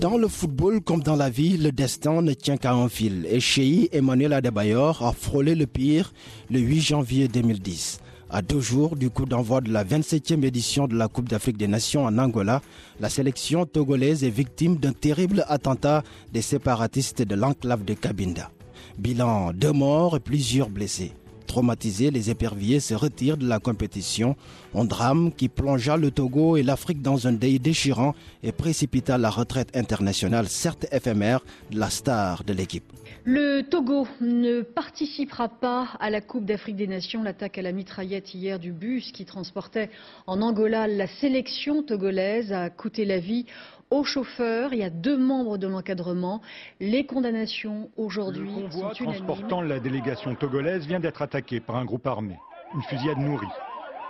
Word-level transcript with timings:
Dans 0.00 0.16
le 0.16 0.28
football 0.28 0.80
comme 0.80 1.02
dans 1.02 1.16
la 1.16 1.28
vie, 1.28 1.56
le 1.56 1.72
destin 1.72 2.22
ne 2.22 2.32
tient 2.32 2.56
qu'à 2.56 2.72
un 2.72 2.88
fil. 2.88 3.26
Et 3.28 3.40
Cheikh 3.40 3.92
Emmanuel 3.92 4.32
Adebayor 4.32 5.04
a 5.04 5.12
frôlé 5.12 5.56
le 5.56 5.66
pire 5.66 6.12
le 6.50 6.60
8 6.60 6.80
janvier 6.80 7.26
2010. 7.26 7.98
À 8.30 8.40
deux 8.40 8.60
jours 8.60 8.94
du 8.94 9.10
coup 9.10 9.24
d'envoi 9.24 9.60
de 9.60 9.72
la 9.72 9.84
27e 9.84 10.44
édition 10.44 10.86
de 10.86 10.94
la 10.94 11.08
Coupe 11.08 11.28
d'Afrique 11.28 11.56
des 11.56 11.66
Nations 11.66 12.04
en 12.04 12.16
Angola, 12.16 12.62
la 13.00 13.08
sélection 13.08 13.66
togolaise 13.66 14.22
est 14.22 14.30
victime 14.30 14.76
d'un 14.76 14.92
terrible 14.92 15.44
attentat 15.48 16.04
des 16.32 16.42
séparatistes 16.42 17.22
de 17.22 17.34
l'enclave 17.34 17.84
de 17.84 17.94
Cabinda. 17.94 18.52
Bilan 18.98 19.52
deux 19.52 19.72
morts 19.72 20.16
et 20.16 20.20
plusieurs 20.20 20.68
blessés. 20.68 21.10
Traumatisés, 21.48 22.10
les 22.10 22.30
éperviers 22.30 22.78
se 22.78 22.94
retirent 22.94 23.38
de 23.38 23.48
la 23.48 23.58
compétition. 23.58 24.36
Un 24.74 24.84
drame 24.84 25.32
qui 25.32 25.48
plongea 25.48 25.96
le 25.96 26.10
Togo 26.10 26.58
et 26.58 26.62
l'Afrique 26.62 27.00
dans 27.00 27.26
un 27.26 27.32
deuil 27.32 27.58
déchirant 27.58 28.14
et 28.42 28.52
précipita 28.52 29.16
la 29.16 29.30
retraite 29.30 29.74
internationale, 29.74 30.46
certes 30.48 30.86
éphémère, 30.92 31.40
de 31.70 31.80
la 31.80 31.88
star 31.88 32.44
de 32.44 32.52
l'équipe. 32.52 32.84
Le 33.24 33.62
Togo 33.62 34.06
ne 34.20 34.60
participera 34.60 35.48
pas 35.48 35.88
à 36.00 36.10
la 36.10 36.20
Coupe 36.20 36.44
d'Afrique 36.44 36.76
des 36.76 36.86
Nations. 36.86 37.22
L'attaque 37.22 37.58
à 37.58 37.62
la 37.62 37.72
mitraillette 37.72 38.34
hier 38.34 38.58
du 38.58 38.72
bus 38.72 39.10
qui 39.12 39.24
transportait 39.24 39.90
en 40.26 40.42
Angola 40.42 40.86
la 40.86 41.06
sélection 41.06 41.82
togolaise 41.82 42.52
a 42.52 42.68
coûté 42.68 43.06
la 43.06 43.18
vie 43.18 43.46
au 43.90 44.04
chauffeur. 44.04 44.72
Il 44.72 44.78
y 44.78 44.84
a 44.84 44.90
deux 44.90 45.16
membres 45.16 45.58
de 45.58 45.66
l'encadrement. 45.66 46.40
Les 46.80 47.06
condamnations 47.06 47.90
aujourd'hui 47.96 48.48
Le 48.48 48.62
convoi 48.68 48.94
sont 48.94 49.04
unanimes. 49.04 49.24
transportant 49.24 49.60
la 49.60 49.80
délégation 49.80 50.34
togolaise 50.34 50.86
vient 50.86 51.00
d'être 51.00 51.22
attaqué 51.22 51.60
par 51.60 51.76
un 51.76 51.84
groupe 51.84 52.06
armé. 52.06 52.36
Une 52.74 52.82
fusillade 52.82 53.18
nourrie. 53.18 53.46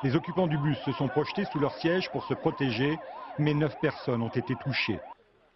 Les 0.03 0.15
occupants 0.15 0.47
du 0.47 0.59
bus 0.59 0.79
se 0.85 0.93
sont 0.93 1.09
projetés 1.09 1.45
sous 1.53 1.59
leur 1.59 1.75
siège 1.75 2.11
pour 2.11 2.25
se 2.27 2.35
protéger, 2.35 2.99
mais 3.39 3.55
neuf 3.55 3.75
personnes 3.81 4.23
ont 4.23 4.29
été 4.29 4.55
touchées. 4.63 5.01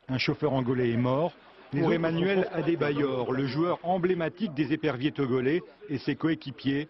Un 0.09 0.19
chauffeur 0.19 0.53
angolais 0.53 0.91
est 0.91 0.97
mort. 0.97 1.33
Pour 1.71 1.93
Emmanuel 1.93 2.49
Adebayor, 2.53 3.33
le 3.33 3.47
joueur 3.47 3.79
emblématique 3.83 4.53
des 4.53 4.73
éperviers 4.73 5.13
togolais 5.13 5.63
et 5.89 5.99
ses 5.99 6.17
coéquipiers, 6.17 6.89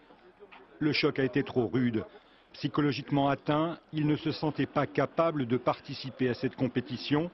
le 0.79 0.91
choc 0.91 1.19
a 1.19 1.23
été 1.23 1.43
trop 1.43 1.67
rude. 1.67 2.03
Psychologiquement 2.53 3.29
atteint, 3.29 3.79
il 3.91 4.07
ne 4.07 4.15
se 4.15 4.31
sentait 4.31 4.67
pas 4.67 4.85
capable 4.85 5.47
de 5.47 5.57
participer 5.57 6.29
à 6.29 6.33
cette 6.33 6.55
compétition. 6.55 7.29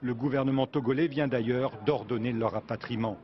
Le 0.00 0.14
gouvernement 0.14 0.66
togolais 0.66 1.06
vient 1.06 1.28
d'ailleurs 1.28 1.72
d'ordonner 1.84 2.32
leur 2.32 2.52
rapatriement. 2.52 3.18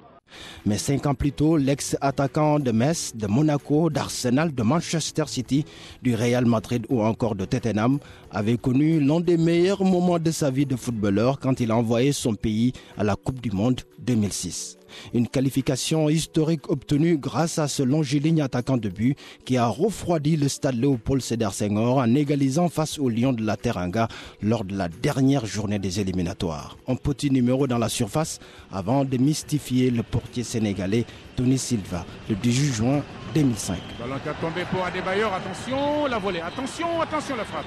Mais 0.67 0.79
cinq 0.79 1.07
ans 1.07 1.15
plus 1.15 1.33
tôt, 1.33 1.57
l'ex-attaquant 1.57 2.59
de 2.59 2.71
Metz, 2.73 3.13
de 3.15 3.27
Monaco, 3.27 3.91
d'Arsenal, 3.91 4.55
de 4.55 4.63
Manchester 4.63 5.25
City, 5.27 5.65
du 6.03 6.15
Real 6.15 6.47
Madrid 6.47 6.87
ou 6.89 7.03
encore 7.03 7.35
de 7.35 7.45
Tottenham 7.45 7.99
avait 8.31 8.59
connu 8.59 9.01
l'un 9.01 9.21
des 9.21 9.37
meilleurs 9.37 9.85
moments 9.85 10.19
de 10.19 10.31
sa 10.31 10.51
vie 10.51 10.67
de 10.67 10.77
footballeur 10.77 11.39
quand 11.39 11.61
il 11.61 11.71
a 11.71 11.77
envoyé 11.77 12.13
son 12.13 12.35
pays 12.35 12.73
à 12.97 13.05
la 13.05 13.17
Coupe 13.17 13.41
du 13.41 13.51
Monde 13.51 13.81
2006. 13.99 14.79
Une 15.15 15.29
qualification 15.29 16.09
historique 16.09 16.69
obtenue 16.71 17.19
grâce 17.19 17.59
à 17.59 17.69
ce 17.69 17.83
longiligne 17.83 18.43
attaquant 18.43 18.77
de 18.77 18.89
but 18.89 19.17
qui 19.45 19.57
a 19.57 19.67
refroidi 19.67 20.37
le 20.37 20.49
stade 20.49 20.75
Léopold 20.77 21.23
Sédar 21.23 21.55
Senghor 21.55 21.99
en 21.99 22.15
égalisant 22.15 22.69
face 22.69 22.99
au 22.99 23.09
Lion 23.09 23.33
de 23.33 23.45
la 23.45 23.57
Teranga 23.57 24.09
lors 24.43 24.65
de 24.65 24.77
la 24.77 24.89
dernière 24.89 25.47
journée 25.47 25.79
des 25.79 26.01
éliminatoires. 26.01 26.77
Un 26.89 26.97
petit 26.97 27.31
numéro 27.31 27.67
dans 27.67 27.79
la 27.79 27.89
surface 27.89 28.39
avant 28.73 29.05
de 29.05 29.17
mystifier 29.17 29.91
le 29.91 30.03
portier 30.21 30.45
sénégalais 30.45 31.05
Tony 31.37 31.59
Silva 31.59 32.05
le 32.29 32.35
18 32.37 32.73
juin 32.73 33.03
2005. 33.35 33.79
Ballon 33.99 34.19
qui 34.23 34.29
a 34.29 34.35
tombé 34.35 34.65
pour 34.71 34.85
Adebayor. 34.85 35.33
Attention, 35.35 36.07
la 36.07 36.19
volée. 36.19 36.41
Attention, 36.41 37.01
attention, 37.01 37.37
la 37.37 37.45
frappe. 37.45 37.65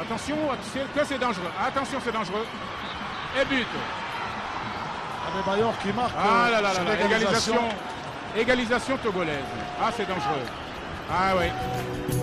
Attention, 0.00 0.36
c'est- 0.72 1.00
que 1.00 1.06
c'est 1.06 1.18
dangereux. 1.18 1.50
Attention, 1.64 1.98
c'est 2.04 2.12
dangereux. 2.12 2.46
Et 3.40 3.44
but. 3.44 3.66
Adebayor 5.28 5.72
qui 5.82 5.92
marque 5.92 6.12
Ah 6.18 6.48
là 6.50 6.60
là 6.60 6.72
là 6.74 6.84
là. 6.84 6.96
l'égalisation. 6.96 7.54
Égalisation. 7.54 7.68
Égalisation 8.36 8.96
togolaise. 8.98 9.44
Ah, 9.80 9.90
c'est 9.96 10.06
dangereux. 10.08 10.46
Ah 11.10 11.34
oui. 11.38 12.21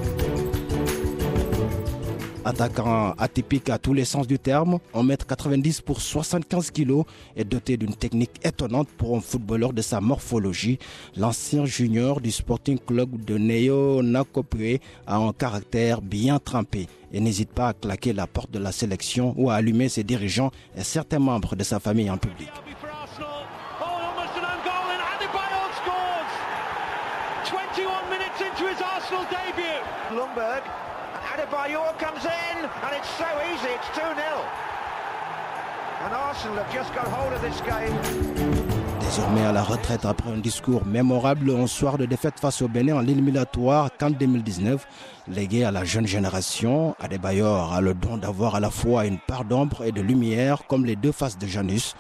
Attaquant 2.50 3.14
atypique 3.20 3.70
à 3.70 3.78
tous 3.78 3.94
les 3.94 4.06
sens 4.06 4.26
du 4.26 4.40
terme, 4.40 4.80
1m90 4.96 5.84
pour 5.84 6.02
75 6.02 6.72
kg 6.72 7.04
est 7.36 7.44
doté 7.44 7.78
d'une 7.78 7.94
technique 7.94 8.44
étonnante 8.44 8.88
pour 8.98 9.16
un 9.16 9.22
footballeur 9.22 9.72
de 9.72 9.84
sa 9.84 10.02
morphologie. 10.02 10.80
L'ancien 11.16 11.66
junior 11.66 12.22
du 12.22 12.32
Sporting 12.32 12.80
Club 12.80 13.24
de 13.24 13.38
Neo 13.38 14.02
Nakopue 14.02 14.80
a 15.06 15.18
un 15.18 15.32
caractère 15.32 16.02
bien 16.02 16.40
trempé 16.40 16.88
et 17.14 17.20
n'hésite 17.20 17.52
pas 17.52 17.68
à 17.68 17.74
claquer 17.74 18.14
la 18.14 18.26
porte 18.26 18.50
de 18.50 18.58
la 18.58 18.72
sélection 18.72 19.36
ou 19.38 19.52
à 19.52 19.54
allumer 19.54 19.88
ses 19.88 20.04
dirigeants 20.04 20.50
et 20.76 20.84
certains 20.84 21.20
membres 21.20 21.56
de 21.56 21.64
sa 21.64 21.80
famille 21.80 22.10
en 22.10 22.18
public. 22.18 22.50
header 31.48 31.94
comes 31.98 32.26
in, 32.26 32.66
and 32.84 32.96
it's 32.96 33.10
so 33.12 33.28
easy, 33.52 33.70
it's 33.70 33.88
2-0. 33.98 34.16
And 36.02 36.14
Arsenal 36.14 36.64
have 36.64 36.74
just 36.74 36.94
got 36.94 37.08
hold 37.08 37.34
of 37.34 37.42
this 37.42 37.60
game. 37.62 38.79
Désormais 39.10 39.42
à 39.42 39.52
la 39.52 39.64
retraite 39.64 40.06
après 40.06 40.30
un 40.30 40.38
discours 40.38 40.86
mémorable 40.86 41.50
un 41.50 41.66
soir 41.66 41.98
de 41.98 42.06
défaite 42.06 42.40
face 42.40 42.62
au 42.62 42.68
Bénin 42.68 42.96
en 42.96 43.08
éliminatoire 43.08 43.90
qu'en 43.98 44.12
2019, 44.12 44.86
légué 45.28 45.64
à 45.64 45.72
la 45.72 45.84
jeune 45.84 46.06
génération, 46.06 46.96
Adebayor 47.00 47.74
a 47.74 47.82
le 47.82 47.96
don 47.96 48.18
d'avoir 48.18 48.54
à 48.54 48.60
la 48.60 48.70
fois 48.70 49.08
une 49.08 49.18
part 49.18 49.46
d'ombre 49.46 49.84
et 49.84 49.92
de 49.92 50.00
lumière 50.00 50.68
comme 50.68 50.86
les 50.86 50.96
deux 50.96 51.12
faces 51.12 51.40
de 51.40 51.48
Janus. 51.48 51.96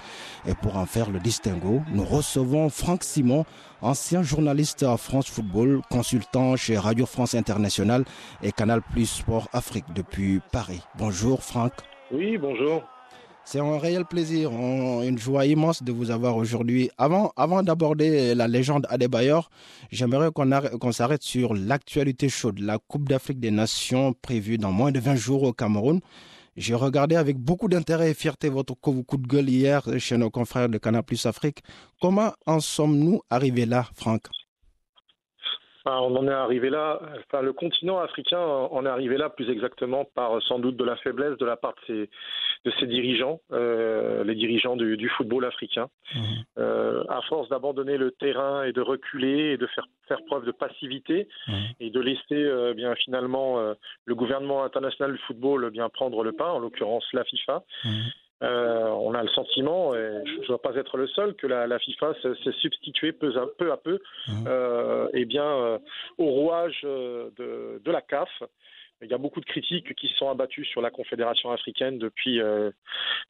Et 0.46 0.53
pour 0.53 0.78
en 0.78 0.86
faire 0.86 1.09
le 1.09 1.19
distinguo, 1.19 1.81
nous 1.92 2.06
recevons 2.06 2.69
Franck 2.69 3.03
Simon, 3.03 3.44
ancien 3.81 4.22
journaliste 4.22 4.84
à 4.84 4.96
France 4.96 5.31
Football, 5.31 5.81
consultant 5.90 6.56
chez 6.58 6.78
Radio 6.78 7.08
France 7.08 7.34
Internationale 7.34 8.06
et 8.44 8.52
Canal 8.52 8.84
Plus 8.84 9.08
Sport 9.08 9.48
Afrique 9.52 9.86
depuis 9.96 10.42
Paris. 10.52 10.84
Bonjour 11.00 11.42
Franck. 11.42 11.74
Oui, 12.12 12.38
bonjour. 12.38 12.84
C'est 13.52 13.60
un 13.60 13.80
réel 13.80 14.06
plaisir, 14.06 14.52
un- 14.52 15.02
une 15.02 15.18
joie 15.18 15.48
immense 15.48 15.82
de 15.82 15.92
vous 15.92 16.12
avoir 16.12 16.38
aujourd'hui. 16.38 16.92
Avant, 17.00 17.34
d'aborder 17.64 18.36
la 18.36 18.48
légende 18.48 18.86
Adebayor, 18.90 19.50
j'aimerais 19.92 20.30
qu'on 20.32 20.52
arrête- 20.52 20.78
qu'on 20.78 20.92
s'arrête 20.92 21.24
sur 21.24 21.56
l'actualité 21.56 22.30
chaude, 22.30 22.60
la 22.60 22.78
Coupe 22.78 23.10
d'Afrique 23.10 23.40
des 23.40 23.50
Nations 23.50 24.14
prévue 24.22 24.60
dans 24.60 24.72
moins 24.72 24.92
de 24.92 25.00
20 25.00 25.16
jours 25.16 25.42
au 25.42 25.52
Cameroun. 25.52 26.00
J'ai 26.58 26.76
regardé 26.76 27.16
avec 27.16 27.38
beaucoup 27.40 27.70
d'intérêt 27.70 28.12
et 28.12 28.14
fierté 28.14 28.50
votre 28.50 28.76
coup 28.76 29.02
coup 29.02 29.18
de 29.18 29.26
gueule 29.26 29.50
hier 29.50 29.81
chez 29.98 30.18
nos 30.20 30.30
confrères 30.30 30.70
de 30.70 30.78
Canal 30.78 31.02
Plus 31.02 31.26
Afrique. 31.26 31.64
Comment 32.00 32.34
en 32.46 32.60
sommes-nous 32.60 33.22
arrivés 33.31 33.66
là, 33.66 33.88
Franck? 33.96 34.28
Enfin, 35.85 36.00
on 36.01 36.16
en 36.17 36.28
est 36.28 36.34
arrivé 36.34 36.69
là, 36.69 37.00
enfin, 37.25 37.41
le 37.41 37.53
continent 37.53 38.00
africain 38.00 38.40
en 38.40 38.85
est 38.85 38.90
arrivé 38.90 39.17
là 39.17 39.29
plus 39.29 39.50
exactement 39.50 40.03
par 40.03 40.41
sans 40.44 40.59
doute 40.59 40.75
de 40.75 40.84
la 40.84 40.97
faiblesse 40.97 41.38
de 41.38 41.45
la 41.45 41.56
part 41.56 41.73
de 41.75 41.85
ses, 41.88 42.09
de 42.66 42.72
ses 42.79 42.88
dirigeants, 42.88 43.40
euh, 43.53 44.23
les 44.25 44.35
dirigeants 44.35 44.75
du, 44.75 44.97
du 44.97 45.07
football 45.09 45.45
africain. 45.45 45.88
Euh, 46.57 47.04
à 47.07 47.21
force 47.24 47.48
d'abandonner 47.50 47.98
le 47.98 48.12
terrain 48.12 48.63
et 48.63 48.74
de 48.74 48.81
reculer 48.81 49.54
et 49.54 49.57
de 49.57 49.68
faire, 49.68 49.86
faire 50.07 50.19
preuve 50.25 50.45
de 50.45 50.51
passivité 50.51 51.27
et 51.80 51.89
de 51.89 52.00
laisser 52.00 52.21
euh, 52.31 52.74
bien 52.74 52.94
finalement 52.95 53.74
le 54.06 54.15
gouvernement 54.15 54.63
international 54.63 55.13
du 55.13 55.19
football 55.19 55.69
bien 55.71 55.88
prendre 55.89 56.24
le 56.24 56.33
pas, 56.33 56.51
en 56.51 56.59
l'occurrence 56.59 57.06
la 57.13 57.24
FIFA. 57.24 57.63
Euh, 58.41 58.88
on 58.88 59.13
a 59.13 59.21
le 59.21 59.30
sentiment, 59.30 59.94
et 59.95 60.21
je 60.25 60.39
ne 60.39 60.45
dois 60.47 60.62
pas 60.62 60.75
être 60.75 60.97
le 60.97 61.07
seul, 61.07 61.33
que 61.36 61.45
la, 61.45 61.68
la 61.68 61.77
FIFA 61.80 62.13
s'est 62.21 62.51
substituée 62.62 63.12
peu 63.12 63.36
à 63.38 63.45
peu, 63.57 63.71
à 63.71 63.77
peu 63.77 64.00
euh, 64.47 65.07
eh 65.13 65.25
bien, 65.25 65.44
euh, 65.44 65.77
au 66.18 66.25
rouage 66.25 66.80
de, 66.83 67.81
de 67.83 67.91
la 67.91 68.01
CAF. 68.01 68.30
Il 69.01 69.09
y 69.09 69.13
a 69.13 69.18
beaucoup 69.18 69.39
de 69.39 69.45
critiques 69.45 69.95
qui 69.95 70.09
se 70.09 70.15
sont 70.15 70.30
abattues 70.30 70.65
sur 70.65 70.81
la 70.81 70.89
Confédération 70.89 71.51
africaine 71.51 72.00
depuis 72.00 72.41
euh, 72.41 72.69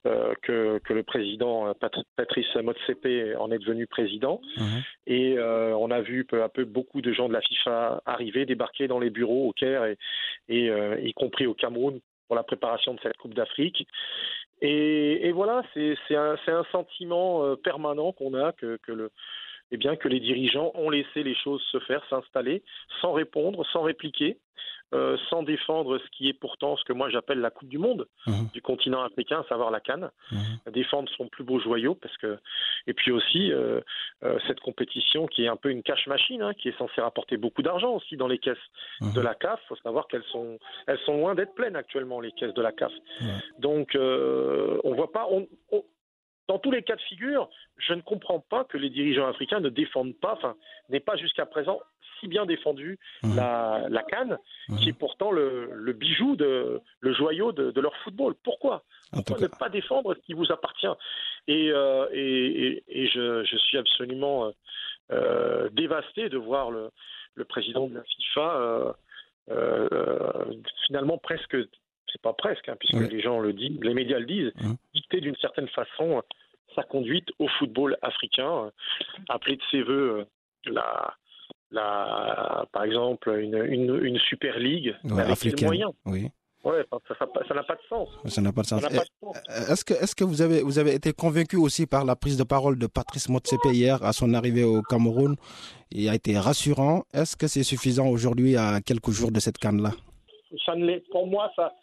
euh, 0.08 0.34
que, 0.42 0.80
que 0.80 0.94
le 0.94 1.04
président 1.04 1.72
Pat- 1.76 2.04
Patrice 2.16 2.56
Motsepe 2.56 3.38
en 3.38 3.52
est 3.52 3.60
devenu 3.60 3.86
président. 3.86 4.42
Et 5.06 5.38
euh, 5.38 5.76
on 5.78 5.92
a 5.92 6.02
vu 6.02 6.26
peu 6.26 6.42
à 6.42 6.50
peu 6.50 6.66
beaucoup 6.66 7.02
de 7.02 7.14
gens 7.14 7.28
de 7.28 7.34
la 7.34 7.42
FIFA 7.42 8.02
arriver, 8.08 8.48
débarquer 8.48 8.88
dans 8.88 8.98
les 8.98 9.12
bureaux 9.12 9.48
au 9.48 9.54
Caire, 9.54 9.86
et, 9.86 9.98
et, 10.48 10.72
y 11.04 11.14
compris 11.14 11.46
au 11.46 11.54
Cameroun, 11.54 12.00
pour 12.30 12.36
la 12.36 12.44
préparation 12.44 12.94
de 12.94 13.00
cette 13.02 13.18
Coupe 13.18 13.34
d'Afrique. 13.34 13.88
Et, 14.62 15.32
voilà, 15.32 15.64
c'est 15.74 16.16
un, 16.16 16.36
un, 16.48 16.64
sentiment 16.72 17.56
permanent 17.58 18.12
qu'on 18.12 18.36
a 18.36 18.52
que, 18.52 18.78
que 18.84 18.92
le, 18.92 19.10
eh 19.72 19.78
bien, 19.78 19.96
que 19.96 20.08
les 20.08 20.20
dirigeants 20.20 20.72
ont 20.76 20.90
laissé 20.90 21.24
les 21.24 21.36
choses 21.36 21.62
se 21.72 21.80
faire, 21.80 22.04
s'installer, 22.10 22.64
sans 23.02 23.14
répondre, 23.14 23.66
sans 23.72 23.82
répliquer. 23.82 24.38
Euh, 24.92 25.18
sans 25.30 25.44
défendre 25.44 26.00
ce 26.00 26.18
qui 26.18 26.30
est 26.30 26.34
pourtant 26.34 26.76
ce 26.76 26.84
que 26.84 26.94
moi 26.94 27.12
j'appelle 27.12 27.40
la 27.42 27.52
Coupe 27.52 27.70
du 27.70 27.78
Monde 27.78 28.08
mhm. 28.26 28.50
du 28.52 28.60
continent 28.60 29.04
africain, 29.04 29.42
à 29.42 29.48
savoir 29.48 29.70
la 29.70 29.80
Cannes, 29.80 30.10
mhm. 30.32 30.74
défendre 30.74 31.08
son 31.16 31.28
plus 31.28 31.44
beau 31.44 31.60
joyau, 31.60 31.94
parce 31.94 32.18
que 32.18 32.40
et 32.88 32.96
puis 32.96 33.12
aussi 33.12 33.52
euh, 33.52 33.82
euh, 34.24 34.40
cette 34.48 34.60
compétition 34.62 35.28
qui 35.28 35.44
est 35.44 35.48
un 35.48 35.58
peu 35.58 35.70
une 35.70 35.84
cash 35.84 36.08
machine, 36.08 36.42
hein, 36.42 36.54
qui 36.56 36.70
est 36.70 36.78
censée 36.80 37.02
rapporter 37.02 37.38
beaucoup 37.38 37.62
d'argent 37.62 37.92
aussi 37.98 38.18
dans 38.18 38.28
les 38.28 38.40
caisses 38.40 38.58
mhm. 39.02 39.14
de 39.14 39.22
la 39.22 39.36
CAF. 39.36 39.60
Il 39.66 39.68
faut 39.68 39.76
savoir 39.76 40.08
qu'elles 40.08 40.26
sont 40.32 40.58
elles 40.88 41.00
sont 41.06 41.18
loin 41.18 41.36
d'être 41.36 41.54
pleines 41.54 41.76
actuellement 41.76 42.20
les 42.20 42.32
caisses 42.32 42.56
de 42.56 42.62
la 42.64 42.72
CAF. 42.72 42.92
Donc 43.60 43.96
on 43.96 44.96
voit 44.96 45.12
pas. 45.12 45.28
Dans 46.50 46.58
tous 46.58 46.72
les 46.72 46.82
cas 46.82 46.96
de 46.96 47.02
figure, 47.02 47.48
je 47.78 47.94
ne 47.94 48.02
comprends 48.02 48.40
pas 48.40 48.64
que 48.64 48.78
les 48.78 48.90
dirigeants 48.90 49.28
africains 49.28 49.60
ne 49.60 49.70
défendent 49.70 50.16
pas, 50.20 50.34
enfin, 50.34 50.56
n'aient 50.90 51.00
pas 51.00 51.16
jusqu'à 51.16 51.46
présent 51.46 51.80
si 52.20 52.28
bien 52.28 52.48
défendu 52.48 52.98
mmh. 53.22 53.36
la, 53.36 53.86
la 53.88 54.02
Cannes, 54.02 54.38
mmh. 54.68 54.78
qui 54.78 54.90
est 54.90 54.94
pourtant 54.94 55.32
le, 55.32 55.94
bijou, 55.94 56.36
de, 56.36 56.82
le 57.02 57.14
joyau 57.14 57.52
de, 57.52 57.80
leur 57.80 57.96
football. 57.98 58.34
Pourquoi 58.44 58.84
Pourquoi 59.14 59.38
ne 59.38 59.48
pas 59.48 59.70
défendre 59.70 60.16
ce 60.16 60.20
qui 60.22 60.34
vous 60.34 60.52
appartient? 60.52 60.88
Et, 61.48 61.70
euh, 61.72 62.08
et, 62.12 63.08
je, 63.14 63.58
suis 63.68 63.78
absolument 63.78 64.46
euh, 64.46 64.52
euh, 65.12 65.70
dévasté 65.72 66.30
de 66.30 66.38
voir 66.38 66.72
le, 66.72 66.90
président 67.48 67.88
de 67.88 67.94
la 67.94 68.04
FIFA 68.04 68.96
finalement 70.88 71.18
presque 71.18 71.56
c'est 72.12 72.22
pas 72.22 72.34
presque, 72.34 72.68
hein, 72.70 72.76
puisque 72.80 73.10
les 73.12 73.22
gens 73.22 73.40
le 73.40 73.54
disent, 73.54 73.80
les 73.82 73.94
médias 73.94 74.20
le 74.20 74.26
disent, 74.26 74.52
mmh. 74.56 74.74
dicter 74.94 75.22
d'une 75.22 75.36
certaine 75.38 75.68
façon 75.70 76.22
sa 76.76 76.84
conduite 76.84 77.30
au 77.40 77.48
football 77.60 77.98
africain, 78.02 78.72
appeler 79.28 79.56
de 79.56 79.62
ses 79.72 79.82
voeux 79.82 80.26
la, 80.66 81.14
la, 81.72 82.66
par 82.72 82.84
exemple, 82.84 83.30
une, 83.40 83.58
une, 83.66 84.00
une 84.04 84.20
Super 84.20 84.60
League 84.60 84.96
ouais, 85.04 85.22
avec 85.22 85.34
africaine. 85.34 85.68
moyens. 85.68 85.92
Oui. 86.06 86.30
Ouais, 86.66 86.84
ça 87.08 87.54
n'a 87.56 87.64
pas 87.64 87.76
de 87.76 87.82
sens. 87.88 88.10
Ça 88.26 88.42
n'a 88.42 88.52
pas 88.52 88.62
de 88.64 88.68
sens. 88.68 88.84
Eh, 88.92 89.72
est-ce 89.72 89.86
que, 89.86 89.94
est-ce 89.94 90.14
que 90.14 90.26
vous 90.26 90.42
avez, 90.42 90.62
vous 90.62 90.78
avez 90.78 90.94
été 90.94 91.14
convaincu 91.14 91.56
aussi 91.56 91.88
par 91.88 92.04
la 92.04 92.18
prise 92.18 92.36
de 92.36 92.44
parole 92.44 92.78
de 92.78 92.86
Patrice 92.86 93.30
Motsepe 93.30 93.64
hier 93.72 94.04
à 94.04 94.12
son 94.12 94.34
arrivée 94.34 94.66
au 94.66 94.82
Cameroun? 94.82 95.38
Il 95.92 96.10
a 96.10 96.16
été 96.16 96.38
rassurant. 96.38 97.04
Est-ce 97.14 97.38
que 97.38 97.48
c'est 97.48 97.64
suffisant 97.64 98.08
aujourd'hui 98.08 98.58
à 98.58 98.82
quelques 98.82 99.12
jours 99.12 99.32
de 99.32 99.40
cette 99.40 99.58
canne-là? 99.58 99.92
Ça 100.66 100.76
ne 100.76 101.00
Pour 101.12 101.28
moi, 101.28 101.50
ça, 101.56 101.74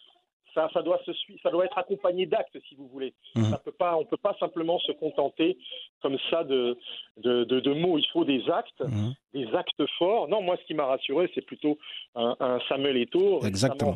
ça, 0.72 0.82
doit 0.82 1.00
se 1.04 1.12
ça 1.42 1.50
doit 1.50 1.64
être 1.64 1.78
accompagné 1.78 2.26
d'actes, 2.26 2.56
si 2.68 2.74
vous 2.74 2.88
voulez. 2.88 3.14
Mmh. 3.34 3.44
Ça 3.44 3.58
peut 3.58 3.72
pas, 3.72 3.96
on 3.96 4.00
ne 4.00 4.06
peut 4.06 4.16
pas 4.16 4.34
simplement 4.40 4.78
se 4.80 4.92
contenter 4.92 5.58
comme 6.02 6.16
ça 6.30 6.44
de, 6.44 6.76
de, 7.18 7.44
de, 7.44 7.72
mots. 7.72 7.98
Il 7.98 8.06
faut 8.12 8.24
des 8.24 8.42
actes, 8.50 8.80
mmh. 8.80 9.10
des 9.34 9.46
actes 9.54 9.86
forts. 9.98 10.28
Non, 10.28 10.42
moi, 10.42 10.56
ce 10.60 10.64
qui 10.66 10.74
m'a 10.74 10.86
rassuré, 10.86 11.30
c'est 11.34 11.44
plutôt 11.44 11.78
un, 12.14 12.58
Samuel 12.68 12.96
Eto'o, 12.96 13.40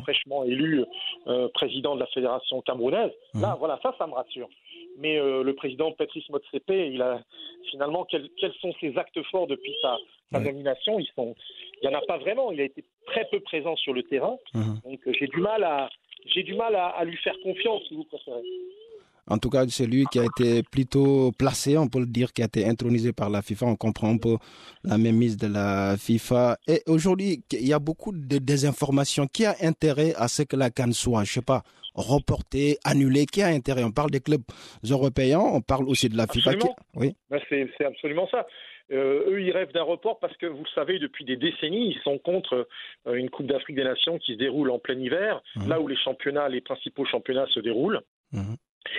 fraîchement 0.01 0.43
élu 0.43 0.83
euh, 1.27 1.47
président 1.53 1.95
de 1.95 1.99
la 1.99 2.07
fédération 2.07 2.61
camerounaise. 2.61 3.11
Mmh. 3.33 3.41
Là, 3.41 3.55
voilà, 3.57 3.79
ça, 3.81 3.95
ça 3.97 4.07
me 4.07 4.13
rassure. 4.13 4.49
Mais 4.97 5.17
euh, 5.17 5.43
le 5.43 5.55
président 5.55 5.91
Patrice 5.91 6.27
Motsepe, 6.29 6.69
il 6.69 7.01
a 7.01 7.21
finalement 7.69 8.05
quels, 8.05 8.29
quels 8.37 8.53
sont 8.55 8.73
ses 8.79 8.97
actes 8.97 9.21
forts 9.31 9.47
depuis 9.47 9.73
sa, 9.81 9.97
sa 10.31 10.39
nomination? 10.39 10.99
Ils 10.99 11.09
sont, 11.15 11.35
il 11.81 11.89
n'y 11.89 11.95
en 11.95 11.97
a 11.97 12.01
pas 12.05 12.17
vraiment. 12.17 12.51
Il 12.51 12.61
a 12.61 12.65
été 12.65 12.83
très 13.07 13.25
peu 13.31 13.39
présent 13.39 13.75
sur 13.75 13.93
le 13.93 14.03
terrain. 14.03 14.37
Donc, 14.53 14.99
euh, 15.07 15.13
j'ai 15.17 15.27
du 15.27 15.39
mal 15.39 15.63
à 15.63 15.89
j'ai 16.25 16.43
du 16.43 16.53
mal 16.55 16.75
à, 16.75 17.03
lui 17.03 17.17
faire 17.17 17.35
confiance, 17.43 17.81
si 17.87 17.95
vous 17.95 18.03
préférez. 18.05 18.41
En 19.27 19.37
tout 19.37 19.49
cas, 19.49 19.65
c'est 19.67 19.85
lui 19.85 20.05
qui 20.11 20.19
a 20.19 20.25
été 20.25 20.63
plutôt 20.63 21.31
placé, 21.37 21.77
on 21.77 21.87
peut 21.87 21.99
le 21.99 22.05
dire, 22.07 22.33
qui 22.33 22.41
a 22.41 22.45
été 22.45 22.65
intronisé 22.65 23.13
par 23.13 23.29
la 23.29 23.41
FIFA. 23.41 23.67
On 23.67 23.75
comprend 23.75 24.09
un 24.09 24.17
peu 24.17 24.37
la 24.83 24.97
mise 24.97 25.37
de 25.37 25.47
la 25.47 25.95
FIFA. 25.97 26.57
Et 26.67 26.81
aujourd'hui, 26.87 27.43
il 27.51 27.67
y 27.67 27.73
a 27.73 27.79
beaucoup 27.79 28.11
de 28.11 28.37
désinformations. 28.39 29.27
Qui 29.27 29.45
a 29.45 29.55
intérêt 29.61 30.13
à 30.15 30.27
ce 30.27 30.41
que 30.41 30.55
la 30.55 30.69
Cannes 30.69 30.93
soit, 30.93 31.23
je 31.23 31.33
sais 31.33 31.41
pas, 31.41 31.61
reportée, 31.93 32.77
annulée? 32.83 33.25
Qui 33.25 33.41
a 33.41 33.47
intérêt? 33.47 33.83
On 33.83 33.91
parle 33.91 34.11
des 34.11 34.21
clubs 34.21 34.43
européens, 34.89 35.39
on 35.39 35.61
parle 35.61 35.87
aussi 35.87 36.09
de 36.09 36.17
la 36.17 36.25
FIFA. 36.27 36.51
Oui. 36.95 37.15
Ben, 37.29 37.39
c'est 37.49 37.85
absolument 37.85 38.27
ça. 38.29 38.45
Euh, 38.91 39.23
eux, 39.29 39.41
ils 39.41 39.51
rêvent 39.51 39.71
d'un 39.71 39.83
report 39.83 40.19
parce 40.19 40.35
que, 40.37 40.45
vous 40.45 40.63
le 40.63 40.69
savez, 40.75 40.99
depuis 40.99 41.23
des 41.23 41.37
décennies, 41.37 41.93
ils 41.95 42.01
sont 42.01 42.17
contre 42.17 42.67
euh, 43.07 43.13
une 43.13 43.29
Coupe 43.29 43.47
d'Afrique 43.47 43.75
des 43.75 43.83
Nations 43.83 44.17
qui 44.17 44.33
se 44.33 44.37
déroule 44.37 44.69
en 44.69 44.79
plein 44.79 44.99
hiver, 44.99 45.41
mhm. 45.55 45.69
là 45.69 45.79
où 45.79 45.87
les 45.87 45.95
championnats, 45.95 46.49
les 46.49 46.61
principaux 46.61 47.05
championnats 47.05 47.47
se 47.47 47.59
déroulent. 47.59 48.01
Mhm. 48.33 48.55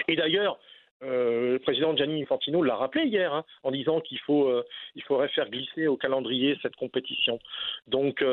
Et 0.08 0.16
d'ailleurs, 0.16 0.58
euh, 1.02 1.54
le 1.54 1.58
président 1.58 1.96
Gianni 1.96 2.22
Infantino 2.22 2.62
l'a 2.62 2.76
rappelé 2.76 3.06
hier 3.06 3.34
hein, 3.34 3.44
en 3.64 3.72
disant 3.72 4.00
qu'il 4.00 4.20
faut, 4.20 4.52
il 4.94 5.02
faudrait 5.02 5.28
faire 5.28 5.50
glisser 5.50 5.88
au 5.88 5.96
calendrier 5.96 6.56
cette 6.62 6.76
compétition. 6.76 7.40
Donc 7.88 8.24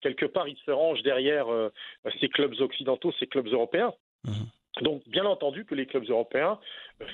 quelque 0.00 0.26
part, 0.26 0.48
il 0.48 0.56
se 0.66 0.72
range 0.72 1.02
derrière 1.02 1.46
ces 2.20 2.28
clubs 2.28 2.54
occidentaux, 2.60 3.12
ces 3.20 3.28
clubs 3.28 3.46
européens. 3.46 3.92
Mhm. 4.24 4.46
Donc, 4.82 5.02
bien 5.08 5.24
entendu 5.24 5.64
que 5.64 5.74
les 5.74 5.86
clubs 5.86 6.08
européens 6.08 6.58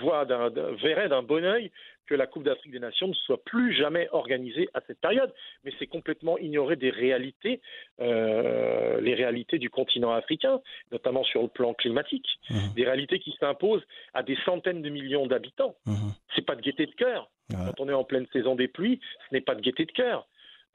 voient 0.00 0.24
verraient 0.24 1.08
d'un 1.08 1.22
bon 1.22 1.44
oeil 1.44 1.70
que 2.06 2.14
la 2.14 2.26
Coupe 2.26 2.44
d'Afrique 2.44 2.72
des 2.72 2.78
Nations 2.78 3.08
ne 3.08 3.14
soit 3.14 3.42
plus 3.44 3.74
jamais 3.74 4.08
organisée 4.12 4.68
à 4.74 4.80
cette 4.86 5.00
période. 5.00 5.32
Mais 5.64 5.72
c'est 5.78 5.86
complètement 5.86 6.38
ignorer 6.38 6.76
des 6.76 6.90
réalités, 6.90 7.60
euh, 8.00 9.00
les 9.00 9.14
réalités 9.14 9.58
du 9.58 9.70
continent 9.70 10.12
africain, 10.12 10.60
notamment 10.92 11.24
sur 11.24 11.42
le 11.42 11.48
plan 11.48 11.74
climatique, 11.74 12.26
mmh. 12.50 12.74
des 12.74 12.84
réalités 12.84 13.18
qui 13.18 13.36
s'imposent 13.38 13.86
à 14.14 14.22
des 14.22 14.36
centaines 14.44 14.82
de 14.82 14.90
millions 14.90 15.26
d'habitants. 15.26 15.76
Ce 15.84 15.90
mmh. 15.90 15.94
C'est 16.34 16.46
pas 16.46 16.56
de 16.56 16.62
gaieté 16.62 16.86
de 16.86 16.92
cœur. 16.92 17.30
Quand 17.50 17.80
on 17.80 17.88
est 17.88 17.92
en 17.92 18.04
pleine 18.04 18.26
saison 18.32 18.56
des 18.56 18.68
pluies, 18.68 19.00
ce 19.28 19.34
n'est 19.34 19.40
pas 19.40 19.54
de 19.54 19.60
gaieté 19.60 19.84
de 19.84 19.92
cœur. 19.92 20.26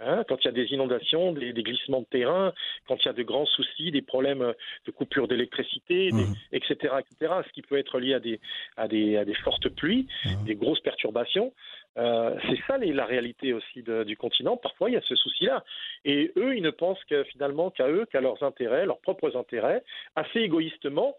Hein, 0.04 0.24
quand 0.28 0.38
il 0.42 0.46
y 0.46 0.48
a 0.48 0.52
des 0.52 0.68
inondations, 0.74 1.32
des, 1.32 1.54
glissements 1.54 2.02
de 2.02 2.06
terrain, 2.06 2.54
quand 2.88 2.98
il 3.04 3.06
y 3.06 3.10
a 3.10 3.14
de 3.14 3.24
grands 3.24 3.46
soucis, 3.46 3.92
des 3.92 4.02
problèmes 4.02 4.54
de 4.86 4.92
coupure 4.92 5.28
d'électricité, 5.28 6.10
etc., 6.52 6.76
mmh. 6.82 7.00
etc., 7.00 7.34
ce 7.46 7.52
qui 7.54 7.62
peut 7.62 7.78
être 7.78 8.00
lié 8.00 8.16
à 8.16 8.20
des, 8.20 8.40
à 8.78 8.88
des, 8.88 9.18
à 9.18 9.26
des 9.26 9.36
fortes 9.36 9.70
pluies, 9.70 10.08
mmh. 10.26 10.46
des 10.46 10.56
grosses 10.56 10.80
perturbations. 10.80 11.54
Euh, 11.98 12.36
c'est 12.50 12.60
ça 12.68 12.78
la 12.78 13.06
réalité 13.06 13.54
aussi 13.54 13.84
du 13.84 14.18
continent. 14.18 14.58
Parfois, 14.58 14.90
il 14.90 14.94
y 14.94 14.98
a 14.98 15.02
ce 15.02 15.16
souci-là. 15.16 15.64
Et 16.06 16.32
eux, 16.38 16.56
ils 16.56 16.64
ne 16.64 16.72
pensent 16.72 17.04
que, 17.10 17.24
finalement 17.26 17.70
qu'à 17.70 17.88
eux, 17.90 18.06
qu'à 18.12 18.22
leurs 18.22 18.42
intérêts, 18.44 18.86
leurs 18.86 19.02
propres 19.02 19.36
intérêts, 19.38 19.84
assez 20.16 20.40
égoïstement. 20.40 21.16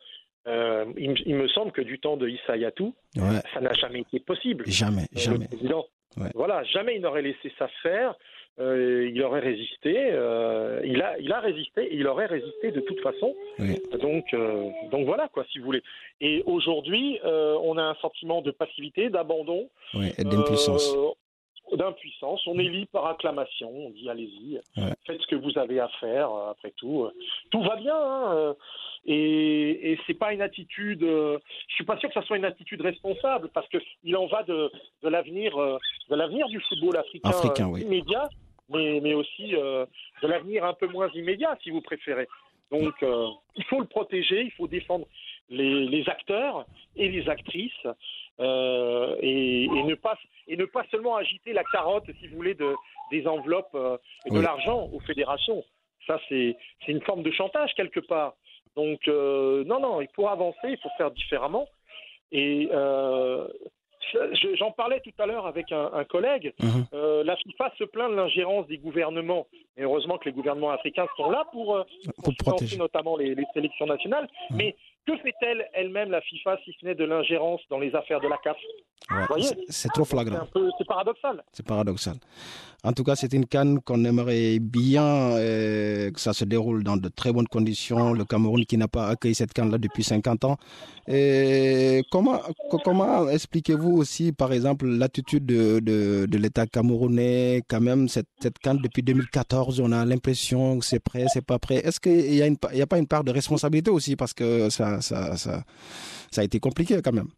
Euh, 0.49 0.87
il, 0.97 1.37
me 1.37 1.47
semble 1.47 1.71
que 1.71 1.83
du 1.83 2.01
temps 2.01 2.17
de 2.17 2.29
Issa 2.29 2.57
Yatou, 2.57 2.97
ça 3.15 3.61
n'a 3.61 3.73
jamais 3.75 4.01
été 4.01 4.19
possible. 4.19 4.65
Jamais, 4.67 5.03
euh, 5.03 5.21
jamais. 5.21 5.49
Voilà, 6.35 6.65
jamais 6.65 6.97
il 6.97 7.03
n'aurait 7.03 7.23
laissé 7.23 7.53
ça 7.59 7.69
faire. 7.83 8.17
Euh, 8.61 9.11
il 9.13 9.23
aurait 9.23 9.41
résisté. 9.41 9.97
Euh, 9.97 10.81
il 10.85 11.01
a, 11.01 11.19
il 11.19 11.33
a 11.33 11.41
résisté. 11.41 11.85
Et 11.85 11.97
il 11.97 12.07
aurait 12.07 12.27
résisté 12.27 12.71
de 12.71 12.81
toute 12.81 13.01
façon. 13.01 13.35
Donc, 14.01 14.35
euh, 14.35 14.69
donc 14.91 15.07
voilà 15.07 15.29
quoi, 15.29 15.45
si 15.51 15.59
vous 15.59 15.65
voulez. 15.65 15.83
Et 16.21 16.43
aujourd'hui, 16.47 17.19
on 17.25 17.79
a 17.79 17.83
un 17.83 17.95
sentiment 17.97 18.43
de 18.43 18.51
passivité, 18.51 19.11
d'abandon, 19.11 19.69
d'impuissance. 20.19 20.95
D'impuissance. 21.77 22.47
On 22.47 22.59
élit 22.59 22.87
par 22.87 23.07
acclamation. 23.07 23.71
On 23.71 23.91
dit 23.91 24.09
allez-y, 24.09 24.61
faites 25.07 25.21
ce 25.21 25.27
que 25.27 25.37
vous 25.37 25.59
avez 25.59 25.81
à 25.81 25.89
faire. 26.01 26.31
Après 26.51 26.73
tout, 26.77 27.09
tout 27.51 27.63
va 27.63 27.77
bien. 27.77 27.97
Hein, 27.97 28.55
et, 29.05 29.93
et 29.93 29.99
c'est 30.07 30.15
pas 30.15 30.33
une 30.33 30.43
attitude. 30.43 31.01
je 31.01 31.75
suis 31.75 31.85
pas 31.85 31.99
sûr 31.99 32.09
que 32.09 32.15
ça 32.15 32.23
soit 32.23 32.37
une 32.37 32.45
attitude 32.45 32.81
responsable 32.81 33.51
parce 33.53 33.69
que 33.69 33.79
il 34.05 34.17
en 34.17 34.27
va 34.27 34.43
de, 34.45 34.71
de 35.03 35.09
l'avenir, 35.09 35.57
de 35.57 36.15
l'avenir 36.15 36.47
du 36.49 36.61
football 36.61 36.97
africain, 36.97 37.31
africain 37.31 37.73
immédiat 37.79 38.29
mais, 38.73 39.01
mais 39.03 39.15
aussi 39.15 39.55
euh, 39.55 39.87
de 40.23 40.29
l'avenir 40.29 40.65
un 40.65 40.75
peu 40.75 40.87
moins 40.89 41.09
immédiat, 41.15 41.57
si 41.63 41.71
vous 41.71 41.81
préférez. 41.81 42.29
Donc, 42.71 42.95
euh, 43.03 43.29
il 43.57 43.65
faut 43.65 43.81
le 43.81 43.87
protéger, 43.87 44.43
il 44.43 44.51
faut 44.53 44.67
défendre 44.67 45.07
les, 45.51 45.87
les 45.87 46.09
acteurs 46.09 46.67
et 46.97 47.09
les 47.09 47.29
actrices 47.29 47.87
euh, 48.41 49.17
et, 49.21 49.65
et, 49.65 49.83
ne 49.85 49.95
pas, 49.95 50.19
et 50.49 50.57
ne 50.57 50.65
pas 50.65 50.85
seulement 50.91 51.17
agiter 51.17 51.53
la 51.53 51.65
carotte, 51.65 52.05
si 52.21 52.29
vous 52.29 52.37
voulez, 52.37 52.55
de, 52.55 52.75
des 53.11 53.27
enveloppes 53.27 53.77
et 54.27 54.31
de 54.31 54.41
l'argent 54.41 54.89
aux 54.93 55.01
fédérations. 55.01 55.63
Ça, 56.07 56.19
c'est 56.29 56.57
une 56.89 57.03
forme 57.03 57.23
de 57.23 57.31
chantage 57.31 57.73
quelque 57.75 58.01
part. 58.01 58.35
Donc, 58.77 59.07
non, 59.07 59.81
non, 59.81 60.01
il 60.01 60.09
faut 60.15 60.29
avancer, 60.29 60.69
il 60.69 60.79
faut 60.79 60.91
faire 60.97 61.11
différemment. 61.11 61.69
Et 62.33 62.69
J'en 64.59 64.73
parlais 64.73 65.01
tout 65.01 65.13
à 65.19 65.27
l'heure 65.27 65.47
avec 65.47 65.73
un, 65.73 66.05
collègue. 66.05 66.53
Mhm. 66.61 66.87
Euh, 66.93 67.25
la 67.25 67.37
FIFA 67.37 67.73
se 67.79 67.85
plaint 67.85 68.11
de 68.11 68.17
l'ingérence 68.17 68.67
des 68.67 68.79
gouvernements. 68.79 69.47
Et 69.77 69.83
heureusement 69.83 70.19
que 70.19 70.27
les 70.27 70.33
gouvernements 70.33 70.71
africains 70.71 71.07
sont 71.17 71.31
là 71.31 71.45
pour, 71.53 71.77
euh, 71.77 71.85
protéger 72.39 72.77
notamment 72.77 73.17
les, 73.17 73.35
sélections 73.55 73.87
nationales. 73.87 74.29
Mhm. 74.51 74.57
Mais 74.57 74.77
que 75.07 75.17
fait-elle 75.19 75.69
elle-même, 75.73 76.11
la 76.11 76.21
FIFA, 76.21 76.59
si 76.65 76.73
ce 76.79 76.87
n'est 76.87 76.95
de 76.95 77.05
l'ingérence 77.05 77.61
dans 77.69 77.79
les 77.79 77.95
affaires 77.95 78.21
de 78.21 78.29
la 78.29 78.39
CAF? 78.39 78.57
C'est 79.69 79.91
trop 79.93 80.05
flagrant. 80.05 80.47
C'est 80.79 80.87
paradoxal. 80.87 81.43
C'est 81.53 81.67
paradoxal. 81.67 82.17
En 82.85 82.93
tout 82.93 83.05
cas, 83.05 83.15
c'est 83.15 83.33
une 83.33 83.47
canne 83.47 83.81
qu'on 83.81 84.05
aimerait 84.05 84.59
bien 84.59 85.05
euh, 85.05 86.11
que 86.11 86.19
ça 86.19 86.33
se 86.33 86.45
déroule 86.45 86.83
dans 86.83 86.97
de 86.97 87.09
très 87.09 87.33
bonnes 87.33 87.47
conditions. 87.47 88.13
Le 88.13 88.25
Cameroun 88.25 88.65
qui 88.65 88.77
n'a 88.77 88.89
pas 88.89 89.07
accueilli 89.07 89.37
cette 89.37 89.53
canne-là 89.53 89.79
depuis 89.79 90.03
50 90.03 90.45
ans. 90.45 90.57
Et 91.07 92.03
comment 92.11 92.41
comment 92.83 93.29
expliquez-vous 93.29 93.93
aussi, 93.93 94.33
par 94.33 94.53
exemple, 94.53 94.87
l'attitude 94.87 95.47
de, 95.47 95.79
de, 95.79 96.27
de 96.29 96.39
l'État 96.39 96.67
camerounais 96.67 97.63
Quand 97.69 97.81
même, 97.81 98.09
cette, 98.09 98.29
cette 98.41 98.59
canne 98.59 98.79
depuis 98.79 99.03
2014, 99.05 99.79
on 99.79 99.93
a 99.93 100.05
l'impression 100.05 100.81
que 100.81 100.85
c'est 100.85 101.01
prêt, 101.01 101.27
c'est 101.33 101.47
pas 101.47 101.61
prêt. 101.61 101.77
Est-ce 101.87 102.01
qu'il 102.01 102.33
n'y 102.33 102.43
a, 102.43 102.83
a 102.83 102.87
pas 102.87 102.99
une 102.99 103.07
part 103.07 103.23
de 103.23 103.31
responsabilité 103.31 103.93
aussi? 103.93 104.17
Parce 104.17 104.35
que 104.35 104.71
ça, 104.71 105.01
ça, 105.01 105.37
ça, 105.37 105.63
ça 106.33 106.41
a 106.41 106.45
été 106.45 106.59
compliqué 106.59 107.01
quand 107.01 107.13
même 107.13 107.29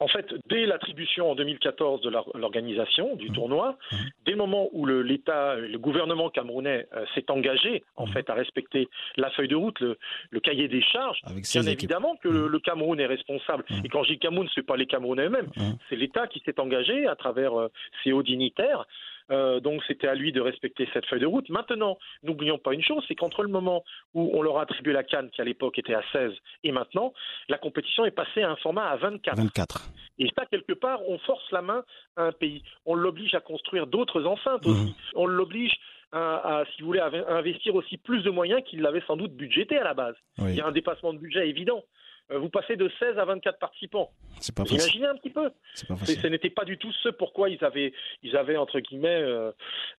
en 0.00 0.08
fait, 0.08 0.26
dès 0.48 0.66
l'attribution 0.66 1.30
en 1.30 1.34
2014 1.34 2.00
de 2.02 2.10
l'organisation 2.34 3.14
du 3.16 3.30
mmh. 3.30 3.34
tournoi, 3.34 3.78
mmh. 3.90 3.96
dès 4.26 4.32
le 4.32 4.38
moment 4.38 4.68
où 4.72 4.84
l'État, 4.86 5.56
le, 5.56 5.78
gouvernement 5.78 6.28
camerounais 6.28 6.86
euh, 6.94 7.04
s'est 7.14 7.30
engagé 7.30 7.84
en 7.96 8.06
mmh. 8.06 8.12
fait 8.12 8.30
à 8.30 8.34
respecter 8.34 8.88
la 9.16 9.30
feuille 9.30 9.48
de 9.48 9.54
route, 9.54 9.80
le, 9.80 10.40
cahier 10.40 10.66
des 10.66 10.82
charges, 10.82 11.20
bien 11.26 11.62
évidemment 11.62 12.16
que 12.16 12.28
le, 12.28 12.58
Cameroun 12.58 12.98
est 13.00 13.06
responsable. 13.06 13.64
Et 13.84 13.88
quand 13.88 14.02
je 14.04 14.12
dis 14.12 14.18
Cameroun, 14.18 14.48
ce 14.52 14.60
n'est 14.60 14.66
pas 14.66 14.76
les 14.76 14.86
Camerounais 14.86 15.26
eux-mêmes, 15.26 15.50
c'est 15.88 15.96
l'État 15.96 16.26
qui 16.26 16.40
s'est 16.44 16.58
engagé 16.58 17.06
à 17.06 17.14
travers 17.14 17.58
euh, 17.58 17.68
ses 18.02 18.12
hauts 18.12 18.22
dignitaires 18.22 18.86
euh, 19.32 19.60
donc 19.60 19.82
c'était 19.86 20.06
à 20.06 20.14
lui 20.14 20.30
de 20.30 20.40
respecter 20.40 20.88
cette 20.92 21.06
feuille 21.06 21.20
de 21.20 21.26
route. 21.26 21.48
Maintenant, 21.48 21.98
n'oublions 22.22 22.58
pas 22.58 22.74
une 22.74 22.82
chose, 22.82 23.04
c'est 23.08 23.14
qu'entre 23.14 23.42
le 23.42 23.48
moment 23.48 23.82
où 24.14 24.30
on 24.34 24.42
leur 24.42 24.58
a 24.58 24.62
attribué 24.62 24.92
la 24.92 25.02
canne, 25.02 25.30
qui 25.30 25.40
à 25.40 25.44
l'époque 25.44 25.78
était 25.78 25.94
à 25.94 26.02
16, 26.12 26.32
et 26.64 26.72
maintenant, 26.72 27.12
la 27.48 27.58
compétition 27.58 28.04
est 28.04 28.10
passée 28.10 28.42
à 28.42 28.50
un 28.50 28.56
format 28.56 28.84
à 28.88 28.96
24. 28.96 29.36
24. 29.36 29.90
Et 30.18 30.28
ça, 30.36 30.44
quelque 30.46 30.74
part, 30.74 31.00
on 31.08 31.18
force 31.18 31.50
la 31.50 31.62
main 31.62 31.82
à 32.16 32.24
un 32.24 32.32
pays. 32.32 32.62
On 32.84 32.94
l'oblige 32.94 33.34
à 33.34 33.40
construire 33.40 33.86
d'autres 33.86 34.24
enceintes 34.24 34.66
aussi. 34.66 34.90
Mmh. 34.90 34.94
On 35.14 35.26
l'oblige 35.26 35.72
à, 36.12 36.64
si 36.74 36.82
vous 36.82 36.88
voulez, 36.88 37.00
à 37.00 37.10
investir 37.34 37.74
aussi 37.74 37.96
plus 37.96 38.22
de 38.22 38.30
moyens 38.30 38.62
qu'il 38.66 38.82
l'avait 38.82 39.02
sans 39.06 39.16
doute 39.16 39.32
budgété 39.32 39.78
à 39.78 39.84
la 39.84 39.94
base. 39.94 40.14
Il 40.38 40.54
y 40.54 40.60
a 40.60 40.66
un 40.66 40.72
dépassement 40.72 41.14
de 41.14 41.18
budget 41.18 41.48
évident. 41.48 41.82
Euh, 42.30 42.38
vous 42.38 42.48
passez 42.48 42.76
de 42.76 42.90
16 42.98 43.18
à 43.18 43.24
24 43.24 43.58
participants. 43.58 44.10
C'est 44.40 44.54
pas 44.54 44.64
Imaginez 44.64 45.06
un 45.06 45.16
petit 45.16 45.30
peu. 45.30 45.50
Ce 45.74 46.26
n'était 46.26 46.50
pas 46.50 46.64
du 46.64 46.78
tout 46.78 46.92
ce 47.02 47.08
pourquoi 47.08 47.48
ils 47.48 47.62
avaient, 47.64 47.92
ils 48.22 48.36
avaient 48.36 48.56
entre 48.56 48.80
guillemets, 48.80 49.20
euh, 49.20 49.50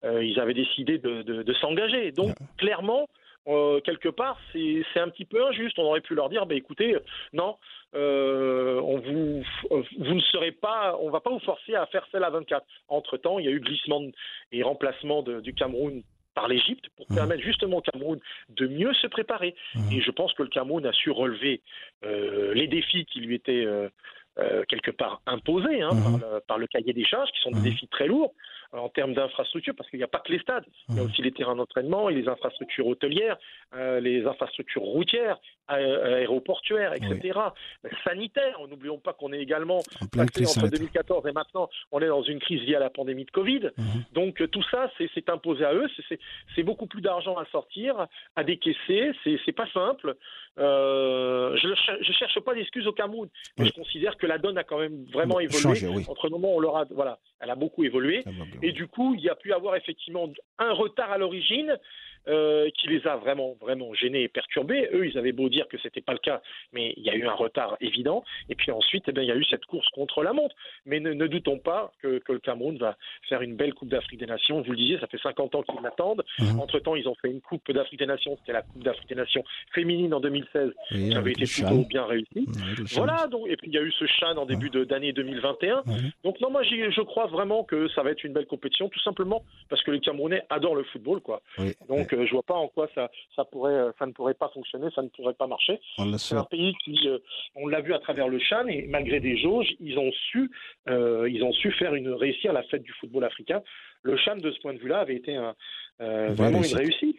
euh, 0.05 0.25
ils 0.25 0.39
avaient 0.41 0.55
décidé 0.55 0.99
de, 0.99 1.53
s'engager. 1.61 2.13
Donc 2.13 2.35
clairement, 2.57 3.09
quelque 3.47 4.09
part, 4.09 4.39
c'est 4.53 4.83
un 4.97 5.09
petit 5.09 5.25
peu 5.25 5.45
injuste. 5.47 5.79
On 5.79 5.85
aurait 5.85 6.01
pu 6.01 6.15
leur 6.15 6.29
dire, 6.29 6.47
bah, 6.47 6.55
écoutez, 6.55 6.97
non, 7.33 7.57
on 7.95 8.99
vous, 9.05 9.45
vous 9.71 10.15
ne 10.15 10.21
serez 10.21 10.53
pas, 10.53 10.97
on 11.01 11.11
va 11.11 11.21
pas 11.21 11.31
vous 11.31 11.41
forcer 11.41 11.75
à 11.75 11.87
faire 11.87 12.07
celle 12.11 12.25
à 12.25 12.31
24. 12.31 12.65
Entre 12.89 13.17
temps, 13.17 13.39
il 13.39 13.45
y 13.45 13.49
a 13.49 13.53
eu 13.53 13.61
glissement 13.61 14.03
et 14.53 14.63
remplacement 14.63 15.23
du 15.23 15.55
Cameroun 15.55 16.03
par 16.35 16.49
l'Égypte 16.49 16.87
pour 16.97 17.07
mmh. 17.11 17.15
permettre 17.15 17.43
justement 17.43 17.79
au 17.79 17.81
Cameroun 17.83 18.21
de 18.51 18.67
mieux 18.67 18.93
se 18.95 19.07
préparer. 19.07 19.55
Mmh. 19.75 19.93
Et 19.93 20.01
je 20.01 20.11
pense 20.11 20.33
que 20.35 20.43
le 20.43 20.49
Cameroun 20.49 20.85
a 20.87 20.93
su 20.93 21.11
relever 21.11 21.61
euh, 22.05 22.55
les 22.55 22.69
défis 22.69 23.05
qui 23.07 23.21
lui 23.21 23.35
étaient 23.35 23.65
euh, 23.65 23.89
euh, 24.39 24.65
quelque 24.69 24.91
part 24.91 25.21
imposés 25.27 25.83
hein, 25.83 25.91
mmh. 25.93 26.41
par, 26.47 26.59
le, 26.59 26.67
cahier 26.67 26.93
des 26.93 27.05
charges, 27.05 27.31
qui 27.33 27.41
sont 27.41 27.51
des 27.51 27.71
défis 27.71 27.89
très 27.89 28.07
lourds 28.07 28.35
en 28.73 28.89
termes 28.89 29.15
d'infrastructures, 29.15 29.75
parce 29.77 29.89
qu'il 29.91 29.99
n'y 29.99 30.05
a 30.05 30.09
pas 30.09 30.21
que 30.21 30.33
les 30.33 30.39
stades, 30.39 30.65
il 30.89 30.97
y 30.97 30.99
a 30.99 31.03
aussi 31.03 31.23
les 31.23 31.33
terrains 31.33 31.57
d'entraînement 31.57 32.09
et 32.09 32.15
les 32.15 32.29
infrastructures 32.29 32.87
hôtelières, 32.87 33.39
les 33.75 34.27
infrastructures 34.27 34.83
routières, 34.83 35.39
aéroportuaires, 35.69 36.95
etc. 36.95 37.39
Sanitaires, 38.05 38.59
n'oublions 38.69 38.99
pas 38.99 39.13
qu'on 39.13 39.33
est 39.33 39.41
également 39.41 39.81
passé 40.13 40.47
entre 40.47 40.69
2014 40.69 41.27
et 41.27 41.33
maintenant, 41.33 41.69
on 41.91 42.01
est 42.01 42.09
dans 42.09 42.23
une 42.23 42.41
crise 42.41 42.63
liée 42.63 42.75
à 42.75 42.81
la 42.81 42.91
pandémie 42.91 43.25
de 43.25 43.31
Covid. 43.31 43.71
Mhm. 43.77 44.05
Donc 44.13 44.41
euh, 44.41 44.49
tout 44.49 44.63
ça, 44.71 44.91
c'est 44.99 45.29
imposé 45.29 45.65
à 45.65 45.75
eux. 45.75 45.87
C'est 46.55 46.63
beaucoup 46.63 46.87
plus 46.87 47.01
d'argent 47.01 47.37
à 47.37 47.45
sortir, 47.47 48.07
à 48.37 48.45
décaisser. 48.45 49.13
C'est 49.25 49.53
pas 49.53 49.69
simple. 49.73 50.17
Euh, 50.59 51.57
je 51.57 51.69
ne 51.69 52.13
cherche 52.13 52.41
pas 52.41 52.55
d'excuses 52.55 52.87
au 52.87 52.93
Cameroun, 52.93 53.29
mais 53.59 53.67
je 53.67 53.73
considère 53.73 54.17
que 54.17 54.27
la 54.27 54.39
donne 54.39 54.59
a 54.59 54.65
quand 54.65 54.79
même 54.79 55.05
vraiment 55.13 55.41
évolué. 55.41 55.87
Entre 56.09 56.27
le 56.27 56.31
moment 56.31 56.55
où 56.55 56.57
on 56.57 56.61
leur 56.61 56.77
a, 56.77 56.85
voilà, 56.91 57.19
elle 57.41 57.51
a 57.51 57.55
beaucoup 57.55 57.85
évolué, 57.85 58.25
et 58.63 58.73
du 58.73 58.87
coup, 58.87 59.15
il 59.15 59.21
y 59.21 59.29
a 59.29 59.35
pu 59.35 59.53
avoir 59.53 59.77
effectivement 59.77 60.31
un 60.59 60.73
retard 60.73 61.11
à 61.11 61.19
l'origine, 61.19 61.77
euh, 62.29 62.69
qui 62.79 62.89
les 62.89 63.07
a 63.07 63.17
vraiment, 63.17 63.57
vraiment 63.61 63.93
gênés 63.95 64.23
et 64.23 64.29
perturbés. 64.29 64.89
Eux, 64.93 65.07
ils 65.07 65.19
avaient 65.19 65.33
beau 65.33 65.49
dire 65.49 65.67
que 65.69 65.77
c'était 65.79 66.01
pas 66.01 66.13
le 66.13 66.19
cas, 66.19 66.41
mais 66.73 66.95
il 66.97 67.03
y 67.03 67.11
a 67.11 67.15
eu 67.15 67.27
un 67.27 67.33
retard 67.33 67.77
évident. 67.81 68.25
Et 68.49 68.55
puis 68.55 68.71
ensuite, 68.71 69.05
eh 69.09 69.13
bien, 69.13 69.23
il 69.23 69.29
y 69.29 69.33
a 69.33 69.37
eu 69.37 69.45
cette 69.45 69.65
course 69.67 69.89
contre 69.91 70.23
la 70.23 70.33
montre. 70.33 70.55
Mais 70.87 71.01
ne, 71.01 71.27
doutons 71.27 71.59
pas 71.59 71.93
que, 72.01 72.19
que, 72.19 72.33
le 72.33 72.39
Cameroun 72.39 72.79
va 72.79 72.97
faire 73.29 73.43
une 73.43 73.57
belle 73.57 73.75
Coupe 73.75 73.89
d'Afrique 73.89 74.21
des 74.21 74.27
Nations. 74.27 74.61
Vous 74.63 74.71
le 74.71 74.77
disiez, 74.77 74.99
ça 74.99 75.07
fait 75.07 75.19
50 75.19 75.55
ans 75.55 75.63
qu'ils 75.63 75.83
l'attendent. 75.83 76.25
Mhm. 76.39 76.61
Entre-temps, 76.61 76.95
ils 76.95 77.09
ont 77.09 77.15
fait 77.17 77.29
une 77.29 77.41
Coupe 77.41 77.71
d'Afrique 77.73 77.99
des 77.99 78.07
Nations. 78.07 78.37
C'était 78.41 78.53
la 78.53 78.63
Coupe 78.63 78.83
d'Afrique 78.83 79.09
des 79.09 79.15
Nations 79.15 79.45
féminine 79.75 80.15
en 80.15 80.21
2016, 80.21 80.71
qui 80.89 81.15
avait 81.15 81.33
été 81.33 81.45
plutôt 81.45 81.85
bien 81.89 82.05
réussie. 82.05 82.47
voilà, 82.93 83.27
donc, 83.27 83.49
et 83.49 83.57
puis 83.57 83.69
il 83.69 83.75
y 83.75 83.79
a 83.79 83.83
eu 83.83 83.93
ce 83.93 84.07
Chan 84.07 84.37
en 84.37 84.47
début 84.47 84.71
d'année 84.71 85.13
2021. 85.13 85.83
Donc 86.25 86.41
non, 86.41 86.51
moi 86.51 86.63
je 86.63 87.03
crois 87.03 87.27
vraiment 87.27 87.65
que 87.65 87.89
ça 87.89 88.03
va 88.03 88.11
être 88.11 88.25
une 88.25 88.33
belle 88.33 88.47
compétition, 88.47 88.89
tout 88.89 89.01
simplement 89.01 89.43
parce 89.69 89.83
que 89.83 89.91
les 89.91 90.01
Camerounais 90.01 90.43
adorent 90.51 90.77
le 90.77 90.85
football. 90.85 91.21
quoi. 91.21 91.43
Donc 91.89 92.12
je 92.27 92.31
vois 92.33 92.43
pas 92.43 92.55
en 92.55 92.69
quoi 92.69 92.89
ça, 92.95 93.11
ça, 93.35 93.45
pourrait, 93.45 93.73
euh, 93.73 93.93
ça 93.99 94.07
ne 94.07 94.13
pourrait 94.13 94.35
pas 94.35 94.49
fonctionner, 94.49 94.89
ça 94.95 95.03
ne 95.03 95.09
pourrait 95.09 95.35
pas 95.35 95.47
marcher. 95.47 95.81
C'est 96.19 96.35
un 96.37 96.45
pays 96.45 96.75
qui, 96.85 97.09
euh, 97.09 97.19
on 97.55 97.67
l'a 97.67 97.81
vu 97.81 97.95
à 97.95 97.99
travers 97.99 98.29
le 98.29 98.39
Chan, 98.39 98.67
et 98.67 98.87
malgré 98.89 99.21
des 99.21 99.37
jauges, 99.37 99.69
ils 99.81 99.99
ont 99.99 100.11
su, 100.31 100.51
euh, 100.89 101.29
ils 101.31 101.43
ont 101.43 101.53
su 101.53 101.73
faire 101.73 101.95
une 101.95 102.11
réussir 102.11 102.53
la 102.53 102.63
fête 102.65 102.83
du 102.83 102.93
football 102.93 103.25
africain. 103.25 103.63
Le 104.03 104.17
Chan, 104.17 104.37
de 104.37 104.51
ce 104.51 104.59
point 104.61 104.75
de 104.75 104.79
vue-là, 104.79 105.01
avait 105.01 105.15
été 105.15 105.37
un, 105.37 105.55
vraiment 105.99 106.63
une 106.63 106.75
réussite. 106.75 107.19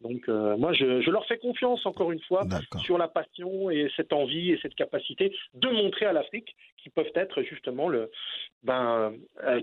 donc, 0.00 0.28
moi, 0.28 0.72
je, 0.72 1.02
je, 1.02 1.10
leur 1.10 1.26
fais 1.26 1.38
confiance 1.38 1.84
encore 1.84 2.12
une 2.12 2.22
fois 2.22 2.46
sur 2.82 2.98
la 2.98 3.08
passion 3.08 3.70
et 3.70 3.90
cette 3.96 4.12
envie 4.12 4.52
et 4.52 4.58
cette 4.62 4.74
capacité 4.74 5.32
de 5.54 5.68
montrer 5.68 6.06
à 6.06 6.12
l'Afrique 6.12 6.56
qu'ils 6.78 6.92
peuvent 6.92 7.12
être 7.14 7.42
justement 7.42 7.88
le, 7.88 8.10
ben, 8.62 9.12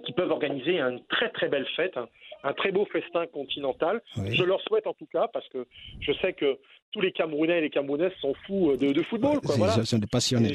qui 0.06 0.14
peuvent 0.14 0.32
organiser 0.32 0.80
une 0.80 1.04
très 1.10 1.30
très 1.30 1.48
belle 1.48 1.68
fête, 1.76 1.98
un 2.44 2.54
très 2.54 2.72
beau 2.72 2.86
festin 2.86 3.26
continental. 3.28 4.02
Je 4.16 4.44
leur 4.44 4.62
souhaite 4.62 4.88
en 4.88 4.94
tout 4.94 5.08
cas, 5.12 5.28
parce 5.34 5.48
que 5.50 5.66
je 6.00 6.12
sais 6.14 6.34
que 6.34 6.58
tous 6.92 7.02
les 7.02 7.12
Camerounais 7.12 7.58
et 7.58 7.62
les 7.62 7.70
Camerounaises 7.70 8.14
sont 8.22 8.34
fous 8.46 8.76
de, 8.78 9.02
football. 9.04 9.40
Quoi, 9.42 9.56
voilà. 9.58 9.84
sont 9.84 9.98
des 9.98 10.08
passionnés. 10.08 10.54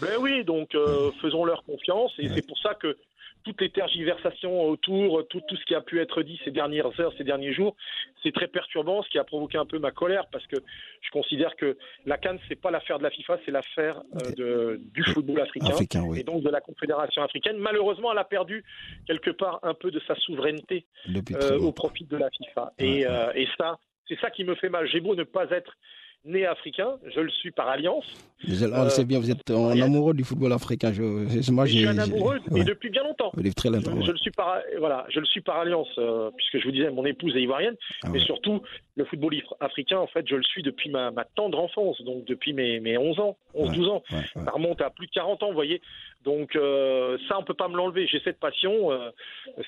ben 0.00 0.16
oui, 0.20 0.44
donc 0.44 0.74
euh, 0.74 1.10
faisons 1.20 1.44
leur 1.44 1.62
confiance. 1.64 2.12
Et 2.18 2.28
c'est 2.28 2.46
pour 2.46 2.58
ça 2.58 2.74
que 2.74 2.96
toutes 3.44 3.60
les 3.60 3.70
tergiversations 3.70 4.62
autour, 4.62 5.26
tout, 5.28 5.40
tout 5.46 5.56
ce 5.56 5.64
qui 5.64 5.74
a 5.74 5.80
pu 5.80 6.00
être 6.00 6.22
dit 6.22 6.40
ces 6.44 6.50
dernières 6.50 6.98
heures, 6.98 7.12
ces 7.16 7.24
derniers 7.24 7.52
jours, 7.52 7.76
c'est 8.22 8.32
très 8.32 8.48
perturbant, 8.48 9.02
ce 9.02 9.10
qui 9.10 9.18
a 9.18 9.24
provoqué 9.24 9.58
un 9.58 9.66
peu 9.66 9.78
ma 9.78 9.90
colère 9.90 10.26
parce 10.32 10.46
que 10.46 10.56
je 11.02 11.10
considère 11.10 11.54
que 11.56 11.76
la 12.06 12.16
Cannes, 12.16 12.38
c'est 12.48 12.60
pas 12.60 12.70
l'affaire 12.70 12.98
de 12.98 13.04
la 13.04 13.10
FIFA, 13.10 13.38
c'est 13.44 13.50
l'affaire 13.50 14.02
euh, 14.38 14.78
du 14.92 15.04
football 15.04 15.40
africain, 15.40 15.76
et 16.16 16.22
donc 16.22 16.42
de 16.42 16.50
la 16.50 16.60
Confédération 16.60 17.22
africaine. 17.22 17.58
Malheureusement, 17.58 18.12
elle 18.12 18.18
a 18.18 18.24
perdu 18.24 18.64
quelque 19.06 19.30
part 19.30 19.60
un 19.62 19.74
peu 19.74 19.90
de 19.90 20.00
sa 20.06 20.14
souveraineté 20.16 20.86
euh, 21.32 21.58
au 21.58 21.72
profit 21.72 22.04
de 22.04 22.16
la 22.16 22.30
FIFA. 22.30 22.72
Et, 22.78 23.06
euh, 23.06 23.32
et 23.34 23.46
ça, 23.58 23.78
c'est 24.08 24.18
ça 24.20 24.30
qui 24.30 24.44
me 24.44 24.54
fait 24.54 24.70
mal. 24.70 24.86
J'ai 24.88 25.00
beau 25.00 25.14
ne 25.14 25.24
pas 25.24 25.48
être 25.50 25.76
né 26.24 26.46
africain, 26.46 26.96
je 27.14 27.20
le 27.20 27.30
suis 27.30 27.50
par 27.50 27.68
alliance. 27.68 28.04
Euh, 28.48 28.88
c'est 28.88 29.04
bien, 29.04 29.18
vous 29.18 29.30
êtes 29.30 29.50
un 29.50 29.80
amoureux 29.80 30.14
du 30.14 30.24
football 30.24 30.52
africain. 30.52 30.92
Je, 30.92 31.02
moi, 31.50 31.66
je 31.66 31.72
suis 31.72 31.86
un 31.86 31.98
amoureux, 31.98 32.38
mais 32.50 32.64
depuis 32.64 32.90
bien 32.90 33.02
longtemps. 33.02 33.30
Très 33.56 33.70
longtemps. 33.70 34.00
Je, 34.02 34.10
le 34.10 34.16
suis 34.16 34.30
par, 34.30 34.58
voilà, 34.78 35.06
je 35.10 35.20
le 35.20 35.26
suis 35.26 35.40
par 35.40 35.58
alliance, 35.58 35.88
euh, 35.98 36.30
puisque 36.36 36.58
je 36.58 36.64
vous 36.64 36.72
disais, 36.72 36.90
mon 36.90 37.04
épouse 37.04 37.36
est 37.36 37.42
ivoirienne, 37.42 37.76
ah 38.02 38.08
mais 38.10 38.20
surtout 38.20 38.62
le 38.96 39.04
football 39.04 39.34
africain, 39.60 39.98
en 39.98 40.06
fait, 40.06 40.26
je 40.26 40.36
le 40.36 40.42
suis 40.42 40.62
depuis 40.62 40.90
ma, 40.90 41.12
tendre 41.34 41.58
enfance, 41.58 42.00
donc 42.02 42.24
depuis 42.24 42.52
mes, 42.52 42.80
mes 42.80 42.96
11 42.96 43.20
ans, 43.20 43.36
11-12 43.54 43.88
ans. 43.88 44.02
Ça 44.34 44.50
remonte 44.50 44.80
à 44.80 44.90
plus 44.90 45.06
de 45.06 45.12
40 45.12 45.42
ans, 45.42 45.48
vous 45.48 45.54
voyez. 45.54 45.80
Donc 46.24 46.56
euh, 46.56 47.18
ça, 47.28 47.38
on 47.38 47.44
peut 47.44 47.54
pas 47.54 47.68
me 47.68 47.76
l'enlever. 47.76 48.06
J'ai 48.06 48.20
cette 48.24 48.40
passion. 48.40 48.90
Euh, 48.90 49.10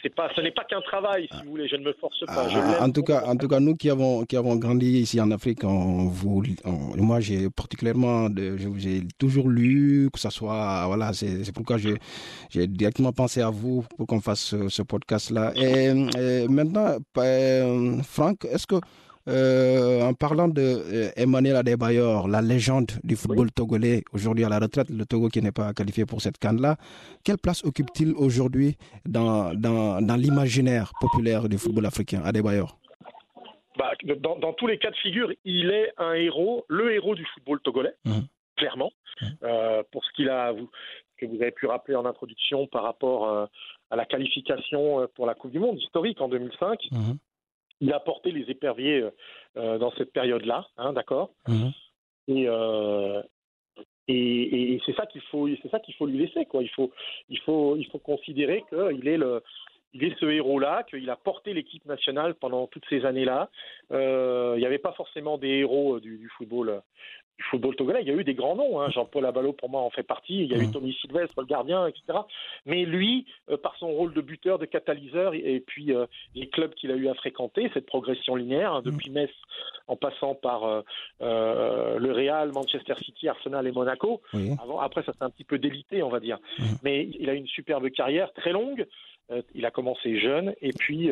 c'est 0.03 0.15
pas, 0.15 0.31
ce 0.35 0.41
n'est 0.41 0.51
pas 0.51 0.65
qu'un 0.65 0.81
travail, 0.81 1.29
si 1.31 1.45
vous 1.45 1.51
voulez. 1.51 1.69
Je 1.69 1.77
ne 1.77 1.85
me 1.85 1.93
force 1.95 2.19
pas. 2.27 2.49
Ah, 2.51 2.85
en 2.85 2.91
tout 2.91 3.03
cas, 3.03 3.25
en 3.27 3.37
tout 3.37 3.49
cas, 3.49 3.61
nous 3.61 3.75
qui 3.75 3.91
avons 3.91 4.25
qui 4.25 4.37
avons 4.37 4.57
grandi 4.57 4.87
ici 5.01 5.21
en 5.21 5.31
Afrique, 5.31 5.65
on 5.65 6.07
vous, 6.07 6.43
moi 6.97 7.21
j'ai 7.21 7.51
particulièrement, 7.51 8.29
j'ai 8.77 9.03
toujours 9.19 9.49
lu 9.49 10.09
que 10.13 10.19
ça 10.19 10.31
soit, 10.31 10.87
voilà, 10.87 11.13
c'est 11.13 11.53
pourquoi 11.53 11.77
j'ai 11.77 12.67
directement 12.67 13.13
pensé 13.13 13.43
à 13.43 13.51
vous 13.51 13.85
pour 13.97 14.07
qu'on 14.07 14.21
fasse 14.21 14.55
ce, 14.69 14.83
podcast 14.83 15.31
là. 15.31 15.53
Et, 15.57 15.89
et 16.19 16.49
maintenant, 16.49 16.97
euh, 17.19 18.03
Franck, 18.03 18.45
est-ce 18.45 18.67
que 18.67 18.77
euh, 19.28 20.02
en 20.02 20.14
parlant 20.14 20.49
de 20.49 20.61
euh, 20.62 21.11
Emmanuel 21.16 21.56
Adebayor, 21.56 22.28
la 22.28 22.40
légende 22.40 22.92
du 23.02 23.16
football 23.16 23.50
togolais, 23.50 24.04
aujourd'hui 24.12 24.45
à 24.45 24.49
la 24.49 24.59
retraite, 24.59 24.88
le 24.88 25.04
Togo 25.04 25.28
qui 25.28 25.42
n'est 25.42 25.52
pas 25.52 25.73
qualifié 25.75 26.06
pour 26.06 26.21
cette 26.21 26.38
canne-là, 26.38 26.76
quelle 27.25 27.38
place 27.38 27.64
occupe-t-il 27.64 28.14
aujourd'hui 28.16 28.76
dans, 29.04 29.52
dans, 29.54 30.00
dans 30.00 30.16
l'imaginaire 30.16 30.92
populaire 31.00 31.49
du 31.49 31.59
football 31.59 31.87
africain, 31.87 32.23
Adebayor? 32.25 32.78
Bah, 33.76 33.92
dans, 34.21 34.38
dans, 34.38 34.52
tous 34.52 34.68
les 34.68 34.78
cas 34.78 34.90
de 34.90 34.97
figure, 34.97 35.33
il 35.45 35.71
est 35.71 35.92
un 35.99 36.14
héros, 36.14 36.64
le 36.68 36.95
héros 36.95 37.14
du 37.14 37.26
football 37.35 37.61
togolais. 37.61 37.95
Mmh. 38.04 38.21
clairement, 38.56 38.92
mmh. 39.21 39.26
euh, 39.42 39.83
pour 39.90 40.04
ce 40.04 40.12
qu'il 40.12 40.28
a 40.28 40.54
que 41.18 41.26
vous 41.26 41.37
avez 41.37 41.50
pu 41.50 41.66
rappeler 41.66 41.97
en 41.97 42.04
introduction 42.04 42.66
par 42.66 42.83
rapport 42.83 43.28
euh, 43.28 43.47
à 43.90 43.97
la 43.97 44.04
qualification 44.04 45.09
pour 45.14 45.26
la 45.26 45.35
Coupe 45.35 45.50
du 45.50 45.59
Monde 45.59 45.78
historique 45.78 46.21
en 46.21 46.28
2005. 46.28 46.78
Mhm. 46.92 47.18
Il 47.80 47.92
a 47.92 48.00
porté 48.00 48.33
les 48.33 48.50
éperviers 48.50 49.00
euh, 49.02 49.11
euh, 49.56 49.78
dans 49.78 49.90
cette 49.92 50.12
période-là, 50.12 50.66
hein, 50.78 50.92
d'accord? 50.92 51.30
Mhm. 51.49 51.73
Et, 52.28 52.45
euh, 52.49 53.23
et, 54.09 54.14
et- 54.14 54.73
et 54.75 54.83
c'est 54.87 54.95
ça 54.95 55.06
qu'il 55.06 55.21
faut, 55.23 55.49
c'est 55.62 55.71
ça 55.71 55.80
qu'il 55.80 55.95
faut 55.95 56.06
lui 56.06 56.18
laisser, 56.18 56.47
quoi. 56.47 56.62
Il 56.62 56.71
faut, 56.71 56.90
il 57.28 57.38
faut, 57.40 57.76
il 57.76 57.87
faut 57.87 57.99
considérer 57.99 58.64
qu'il 58.71 59.06
est 59.09 59.18
le, 59.18 59.42
il 59.92 60.04
est 60.04 60.18
ce 60.18 60.26
héros-là, 60.26 60.85
qu'il 60.85 61.09
a 61.11 61.16
porté 61.16 61.54
l'équipe 61.54 61.85
nationale 61.87 62.35
pendant 62.35 62.66
toutes 62.66 62.85
ces 62.88 63.04
années-là. 63.04 63.50
Euh, 63.92 64.54
il 64.56 64.61
n'y 64.61 64.66
avait 64.66 64.78
pas 64.78 64.92
forcément 64.92 65.38
des 65.38 65.49
héros 65.49 66.00
du, 66.00 66.18
du 66.18 66.28
football, 66.30 66.83
du 67.38 67.45
football 67.45 67.76
togolais. 67.76 68.00
Il 68.02 68.09
y 68.09 68.11
a 68.11 68.14
eu 68.14 68.25
des 68.25 68.35
grands 68.35 68.57
noms. 68.57 68.81
Hein. 68.81 68.90
Jean-Paul 68.90 69.25
Abalo 69.26 69.52
pour 69.52 69.69
moi 69.69 69.83
en 69.83 69.90
fait 69.90 70.02
partie. 70.02 70.45
Il 70.45 70.50
y 70.50 70.55
a 70.55 70.59
eu 70.59 70.66
Mhm. 70.66 70.73
Tommy 70.73 70.93
Sylvestre, 70.95 71.38
le 71.40 71.47
gardien, 71.47 71.87
etc. 71.87 72.19
Mais 72.64 72.85
lui, 72.85 73.26
euh, 73.50 73.57
par 73.57 73.76
son 73.76 73.88
rôle 73.88 74.14
de 74.14 74.21
buteur, 74.21 74.59
de 74.59 74.64
catalyseur, 74.64 75.35
et, 75.35 75.57
et 75.57 75.61
puis 75.61 75.93
euh, 75.93 76.07
les 76.35 76.49
clubs 76.49 76.73
qu'il 76.75 76.90
a 76.90 76.95
eu 76.95 77.09
à 77.09 77.14
fréquenter, 77.14 77.71
cette 77.75 77.87
progression 77.87 78.37
linéaire, 78.37 78.73
hein, 78.73 78.83
depuis 78.85 79.11
Metz 79.11 79.31
en 79.87 79.97
passant 79.97 80.35
par 80.35 80.64
euh, 81.21 81.99
le 81.99 82.12
Real, 82.12 82.52
Manchester 82.52 82.95
City, 83.05 83.28
Arsenal 83.28 83.66
et 83.66 83.73
Monaco. 83.73 84.23
Avant, 84.62 84.81
après, 84.81 85.02
ça 85.02 85.12
s'est 85.12 85.23
un 85.23 85.31
petit 85.31 85.45
peu 85.45 85.59
délité, 85.59 86.02
on 86.02 86.09
va 86.09 86.21
dire. 86.21 86.38
Mhm. 86.59 86.66
Mais 86.83 87.09
il 87.19 87.28
a 87.28 87.35
une 87.35 87.47
superbe 87.47 87.88
carrière, 87.90 88.33
très 88.33 88.52
longue. 88.52 88.87
Il 89.55 89.66
a 89.66 89.73
commencé 89.73 90.21
jeune 90.21 90.55
et 90.61 90.73
puis 90.73 91.11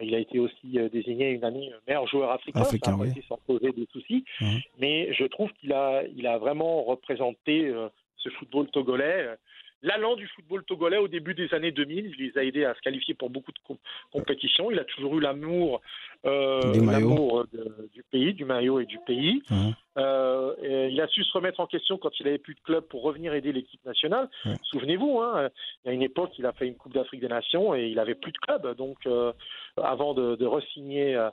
il 0.00 0.14
a 0.14 0.18
été 0.18 0.38
aussi 0.38 0.78
euh, 0.78 0.88
désigné 0.88 1.30
une 1.30 1.44
année 1.44 1.72
meilleur 1.86 2.06
joueur 2.06 2.30
africain. 2.30 2.60
Africain, 2.60 2.92
ça 2.92 2.96
a 2.96 3.00
oui. 3.00 3.10
été 3.10 3.24
sans 3.28 3.38
poser 3.46 3.72
des 3.72 3.86
soucis. 3.92 4.24
Mhm. 4.40 4.60
Mais 4.78 5.12
je 5.12 5.24
trouve 5.24 5.50
qu'il 5.54 5.72
a, 5.72 6.02
il 6.16 6.26
a 6.26 6.38
vraiment 6.38 6.82
représenté 6.84 7.66
euh, 7.66 7.88
ce 8.16 8.28
football 8.30 8.68
togolais. 8.70 9.28
Euh, 9.84 9.88
L'allant 9.88 10.16
du 10.16 10.26
football 10.28 10.64
togolais 10.64 10.96
au 10.98 11.08
début 11.08 11.34
des 11.34 11.52
années 11.54 11.70
2000, 11.72 12.14
il 12.18 12.26
les 12.26 12.38
a 12.38 12.44
aidés 12.44 12.64
à 12.64 12.74
se 12.74 12.80
qualifier 12.80 13.14
pour 13.14 13.30
beaucoup 13.30 13.52
de 13.52 13.58
com- 13.66 13.76
compétitions. 14.12 14.70
Il 14.70 14.78
a 14.78 14.84
toujours 14.84 15.16
eu 15.16 15.20
l'amour, 15.20 15.80
euh, 16.26 16.72
Du 16.72 16.80
du 17.94 18.02
pays, 18.10 18.34
du 18.34 18.44
maillot 18.44 18.80
et 18.80 18.86
du 18.86 18.98
pays. 19.06 19.42
Mhm. 19.50 19.74
Euh, 19.98 20.54
et 20.62 20.88
il 20.88 21.00
a 21.00 21.06
su 21.08 21.22
se 21.24 21.32
remettre 21.32 21.60
en 21.60 21.66
question 21.66 21.96
quand 21.98 22.10
il 22.20 22.26
avait 22.28 22.38
plus 22.38 22.54
de 22.54 22.60
club 22.60 22.84
pour 22.84 23.02
revenir 23.02 23.34
aider 23.34 23.52
l'équipe 23.52 23.84
nationale. 23.84 24.28
Souvenez-vous, 24.64 25.20
hein, 25.20 25.48
il 25.84 25.88
y 25.88 25.90
a 25.90 25.92
une 25.94 26.02
époque, 26.02 26.32
il 26.38 26.46
a 26.46 26.52
fait 26.52 26.66
une 26.66 26.76
Coupe 26.76 26.94
d'Afrique 26.94 27.20
des 27.20 27.28
Nations 27.28 27.74
et 27.74 27.88
il 27.88 27.98
avait 27.98 28.14
plus 28.14 28.32
de 28.32 28.38
club. 28.38 28.76
Donc, 28.76 28.98
euh, 29.06 29.32
avant 29.76 30.14
de, 30.14 30.36
de 30.36 30.46
re-signer 30.46 31.14
euh, 31.16 31.30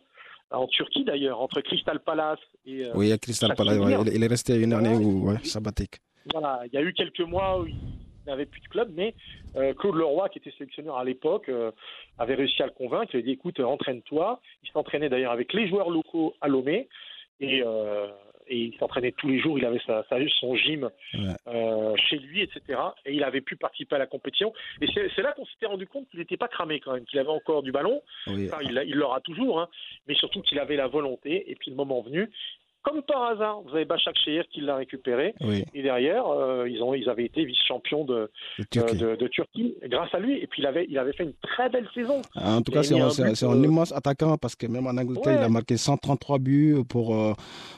en 0.51 0.67
Turquie 0.67 1.03
d'ailleurs, 1.03 1.41
entre 1.41 1.61
Crystal 1.61 1.99
Palace 1.99 2.39
et 2.65 2.85
euh, 2.85 2.91
Oui, 2.95 3.11
à 3.11 3.17
Crystal 3.17 3.53
Palace, 3.55 3.77
ouais, 3.79 3.97
il 4.13 4.23
est 4.23 4.27
resté 4.27 4.55
une 4.55 4.73
année 4.73 4.95
ouais, 4.95 5.37
sabbatique. 5.43 5.95
voilà, 6.31 6.61
il 6.65 6.73
y 6.73 6.77
a 6.77 6.81
eu 6.83 6.93
quelques 6.93 7.21
mois 7.21 7.59
où 7.59 7.65
il 7.67 7.75
n'avait 8.27 8.45
plus 8.45 8.61
de 8.61 8.67
club, 8.67 8.89
mais 8.95 9.13
euh, 9.55 9.73
Claude 9.73 9.95
Leroy, 9.95 10.29
qui 10.29 10.39
était 10.39 10.51
sélectionneur 10.51 10.97
à 10.97 11.03
l'époque, 11.03 11.49
euh, 11.49 11.71
avait 12.17 12.35
réussi 12.35 12.61
à 12.63 12.65
le 12.65 12.71
convaincre. 12.71 13.11
Il 13.13 13.19
a 13.19 13.23
dit 13.23 13.31
écoute, 13.31 13.59
euh, 13.59 13.63
entraîne-toi. 13.65 14.39
Il 14.63 14.69
s'entraînait 14.71 15.09
d'ailleurs 15.09 15.31
avec 15.31 15.53
les 15.53 15.67
joueurs 15.67 15.89
locaux 15.89 16.35
à 16.41 16.47
Lomé 16.47 16.87
et, 17.39 17.61
euh, 17.65 18.07
et 18.47 18.57
il 18.57 18.77
s'entraînait 18.77 19.11
tous 19.11 19.27
les 19.27 19.39
jours. 19.39 19.57
Il 19.57 19.65
avait 19.65 19.81
sa, 19.85 20.03
sa- 20.09 20.17
son 20.39 20.55
gym 20.55 20.89
Ouais. 21.13 21.95
chez 22.09 22.17
lui, 22.17 22.41
etc. 22.41 22.79
Et 23.05 23.13
il 23.13 23.23
avait 23.23 23.41
pu 23.41 23.55
participer 23.55 23.95
à 23.95 23.99
la 23.99 24.05
compétition. 24.07 24.53
Et 24.81 24.87
c'est 24.93 25.21
là 25.21 25.31
qu'on 25.33 25.45
s'était 25.45 25.65
rendu 25.65 25.87
compte 25.87 26.07
qu'il 26.09 26.19
n'était 26.19 26.37
pas 26.37 26.47
cramé 26.47 26.79
quand 26.79 26.93
même, 26.93 27.05
qu'il 27.05 27.19
avait 27.19 27.29
encore 27.29 27.63
du 27.63 27.71
ballon. 27.71 28.01
Oui. 28.27 28.45
Enfin, 28.51 28.59
il 28.61 28.95
l'aura 28.95 29.19
toujours, 29.21 29.59
hein, 29.61 29.69
mais 30.07 30.13
surtout 30.15 30.41
qu'il 30.41 30.59
avait 30.59 30.75
la 30.75 30.87
volonté. 30.87 31.49
Et 31.49 31.55
puis 31.55 31.71
le 31.71 31.77
moment 31.77 32.01
venu, 32.01 32.29
comme 32.85 33.01
par 33.01 33.23
hasard, 33.23 33.61
vous 33.67 33.75
avez 33.75 33.85
Bachak 33.85 34.15
Shehir 34.23 34.43
qui 34.51 34.61
l'a 34.61 34.75
récupéré. 34.75 35.33
Oui, 35.41 35.65
Et 35.73 35.81
derrière, 35.81 36.27
euh, 36.27 36.69
ils, 36.69 36.81
ont, 36.81 36.93
ils 36.93 37.09
avaient 37.09 37.25
été 37.25 37.43
vice-champions 37.43 38.05
de, 38.05 38.13
euh, 38.13 38.63
Turquie. 38.69 38.97
de, 38.97 39.15
de 39.15 39.27
Turquie 39.27 39.75
grâce 39.87 40.13
à 40.13 40.19
lui. 40.19 40.37
Et 40.39 40.47
puis 40.47 40.61
il 40.61 40.65
avait, 40.65 40.85
il 40.89 40.97
avait 40.97 41.13
fait 41.13 41.23
une 41.23 41.33
très 41.41 41.67
belle 41.69 41.87
saison. 41.93 42.21
En 42.35 42.61
tout 42.61 42.71
cas, 42.71 42.83
c'est 42.83 42.93
un, 42.99 43.09
euh, 43.09 43.63
immense 43.63 43.91
attaquant 43.91 44.37
parce 44.37 44.55
que 44.55 44.67
même 44.67 44.87
en 44.87 44.91
Angleterre, 44.91 45.33
Ouais. 45.33 45.39
il 45.41 45.43
a 45.43 45.49
marqué 45.49 45.77
133 45.77 46.39
buts 46.39 46.77
pour. 46.87 47.15
euh, 47.15 47.33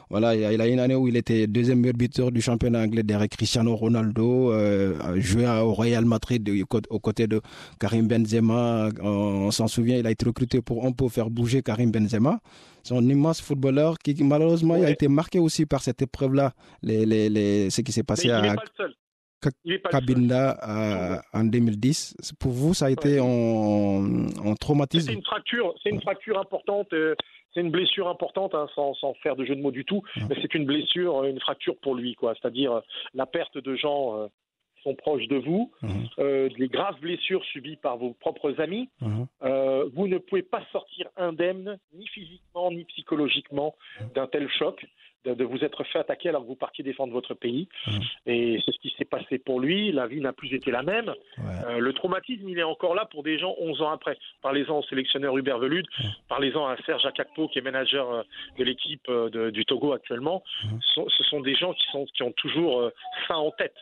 voilà, 0.10 0.36
il 0.36 0.62
a, 0.62 0.68
une 0.68 0.80
année 0.80 0.96
où 0.96 1.08
il 1.08 1.18
était 1.18 1.48
deuxième 1.48 1.80
meilleur 1.80 1.96
buteur 1.98 2.32
du 2.32 2.42
championnat 2.42 2.80
anglais 2.80 3.04
derrière 3.04 3.28
Cristiano 3.28 3.76
Ronaldo, 3.76 4.52
euh, 4.54 4.96
joué 5.20 5.46
au 5.48 5.74
Real 5.74 6.06
Madrid 6.06 6.48
aux 6.90 7.00
côtés 7.00 7.28
de 7.28 7.42
Karim 7.80 8.08
Benzema. 8.08 8.90
On, 9.02 9.08
on 9.48 9.52
s'en 9.52 9.68
souvient, 9.68 9.98
il 9.98 10.08
a 10.08 10.12
été 10.12 10.26
recruté 10.26 10.62
pour 10.62 10.86
un 10.86 10.92
peu 10.92 11.10
faire 11.10 11.30
bouger 11.30 11.62
Karim 11.62 11.92
Benzema. 11.92 12.40
C'est 12.88 12.96
un 12.96 13.08
immense 13.10 13.42
footballeur 13.42 13.98
qui, 13.98 14.14
qui, 14.14 14.24
malheureusement, 14.24 14.76
a 14.76 14.80
Ouais. 14.80 14.92
été 14.94 15.08
marqué 15.10 15.40
aussi 15.40 15.66
par 15.66 15.82
cette 15.82 16.02
épreuve-là, 16.02 16.54
les, 16.82 17.06
les, 17.06 17.28
les, 17.30 17.70
ce 17.70 17.82
qui 17.82 17.92
s'est 17.92 18.04
passé 18.04 18.32
à 18.32 18.42
n'est 18.42 18.56
pas 18.56 18.64
le 18.64 18.70
seul. 18.78 18.94
Ka- 19.42 19.50
Il 19.66 19.74
est 19.74 19.80
pas 19.80 19.90
le 19.92 19.98
seul. 19.98 20.06
Cabinda 20.06 20.58
euh, 20.68 21.18
en 21.34 21.44
2010. 21.44 22.16
Pour 22.40 22.52
vous, 22.54 22.74
ça 22.74 22.86
a 22.86 22.90
été 22.90 23.20
un, 23.20 24.28
C'est 24.30 24.60
traumatisme? 24.60 25.12
Une 25.12 25.24
fracture, 25.24 25.74
c'est 25.84 25.90
une 25.90 26.02
fracture 26.02 26.40
importante. 26.40 26.92
euh, 26.94 27.14
c'est 27.54 27.62
une 27.62 27.72
blessure 27.72 28.08
importante, 28.08 28.54
hein, 28.56 28.68
sans, 28.76 28.94
sans 28.96 29.14
faire 29.24 29.36
de 29.36 29.44
jeu 29.44 29.56
de 29.56 29.62
mots 29.62 29.72
du 29.72 29.84
tout. 29.84 30.02
Mais 30.30 30.36
c'est 30.42 30.54
une 30.54 30.66
blessure, 30.66 31.24
euh, 31.24 31.30
une 31.30 31.40
fracture 31.40 31.76
pour 31.82 31.96
lui, 31.96 32.14
quoi. 32.16 32.34
C'est-à-dire 32.40 32.82
la 33.16 33.26
perte 33.26 33.58
de 33.58 33.76
gens 33.76 34.16
euh, 34.16 34.28
qui 34.76 34.84
sont 34.84 34.96
proches 34.96 35.28
de 35.28 35.38
vous, 35.38 35.72
euh, 36.20 36.50
des 36.58 36.68
graves 36.68 37.00
blessures 37.02 37.44
subies 37.46 37.78
par 37.78 37.98
vos 37.98 38.14
propres 38.14 38.60
amis. 38.62 38.90
Euh, 39.02 39.67
vous 39.94 40.08
ne 40.08 40.18
pouvez 40.18 40.44
pas 40.44 40.64
sortir 40.72 41.08
indemne, 41.18 41.78
ni 41.94 42.08
physiquement, 42.08 42.72
ni 42.72 42.84
psychologiquement, 42.86 43.76
d'un 44.16 44.28
tel 44.28 44.50
choc, 44.50 44.86
de, 45.26 45.34
de 45.34 45.44
vous 45.44 45.64
être 45.64 45.84
fait 45.84 46.00
attaquer 46.00 46.30
alors 46.30 46.44
que 46.44 46.48
vous 46.48 46.56
partiez 46.56 46.84
défendre 46.84 47.12
votre 47.12 47.34
pays. 47.34 47.68
Mhm. 47.88 48.02
Et 48.28 48.60
c'est 48.64 48.72
ce 48.72 48.80
qui 48.80 48.94
s'est 48.98 49.04
passé 49.06 49.40
pour 49.40 49.60
lui. 49.60 49.92
La 49.92 50.08
vie 50.08 50.22
n'a 50.22 50.32
plus 50.32 50.54
été 50.54 50.72
la 50.72 50.84
même. 50.84 51.10
Ouais. 51.10 51.44
Euh, 51.68 51.80
le 51.80 51.92
traumatisme, 51.94 52.48
il 52.48 52.58
est 52.60 52.64
encore 52.64 52.96
là 52.96 53.06
pour 53.06 53.24
des 53.24 53.38
gens 53.40 53.56
11 53.60 53.82
ans 53.82 53.92
après. 53.92 54.18
Parlez-en 54.42 54.80
au 54.80 54.84
sélectionneur 54.84 55.36
Hubert 55.38 55.58
Velude, 55.60 55.88
parlez-en 56.30 56.66
à 56.68 56.78
Serge 56.86 57.06
Akakpo, 57.06 57.48
qui 57.50 57.60
est 57.60 57.62
manager 57.62 58.10
euh, 58.12 58.24
de 58.58 58.64
l'équipe 58.64 59.02
euh, 59.10 59.52
du 59.52 59.66
Togo 59.66 59.92
actuellement. 59.94 60.44
Mhm. 60.64 60.80
Ce 60.82 60.94
sont- 60.94 61.10
ce 61.10 61.24
sont 61.26 61.42
des 61.42 61.56
gens 61.56 61.74
qui, 61.74 61.86
sont, 61.92 62.06
qui 62.06 62.24
ont 62.24 62.32
toujours 62.34 62.80
euh, 62.82 62.94
ça 63.28 63.38
en 63.38 63.52
tête. 63.52 63.76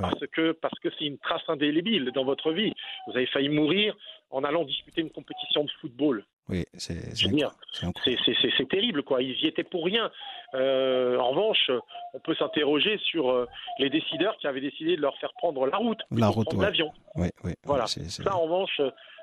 Parce 0.00 0.26
que 0.28 0.52
parce 0.52 0.78
que 0.80 0.88
c'est 0.98 1.04
une 1.04 1.18
trace 1.18 1.42
indélébile 1.46 2.10
dans 2.14 2.24
votre 2.24 2.52
vie. 2.52 2.72
Vous 3.06 3.16
avez 3.16 3.26
failli 3.26 3.50
mourir 3.50 3.94
en 4.34 4.42
allant 4.44 4.64
disputer 4.64 5.00
une 5.00 5.10
compétition 5.10 5.64
de 5.64 5.70
football. 5.80 6.24
Oui, 6.48 6.64
c'est 6.76 7.14
c'est 7.14 8.68
terrible, 8.68 9.02
quoi. 9.02 9.22
Ils 9.22 9.38
y 9.42 9.46
étaient 9.46 9.64
pour 9.64 9.84
rien. 9.84 10.10
Euh, 10.54 11.16
en 11.18 11.30
revanche, 11.30 11.70
on 12.12 12.18
peut 12.18 12.34
s'interroger 12.34 12.98
sur 12.98 13.30
euh, 13.30 13.46
les 13.78 13.88
décideurs 13.88 14.36
qui 14.36 14.46
avaient 14.46 14.60
décidé 14.60 14.96
de 14.96 15.00
leur 15.00 15.16
faire 15.18 15.32
prendre 15.34 15.66
la 15.66 15.78
route, 15.78 16.02
La 16.10 16.30
ouais. 16.30 16.44
l'avion. 16.60 16.92
Oui, 17.14 17.28
oui, 17.44 17.52
Voilà. 17.64 17.86
Ça, 17.86 18.36
en 18.36 18.42
revanche, 18.42 18.80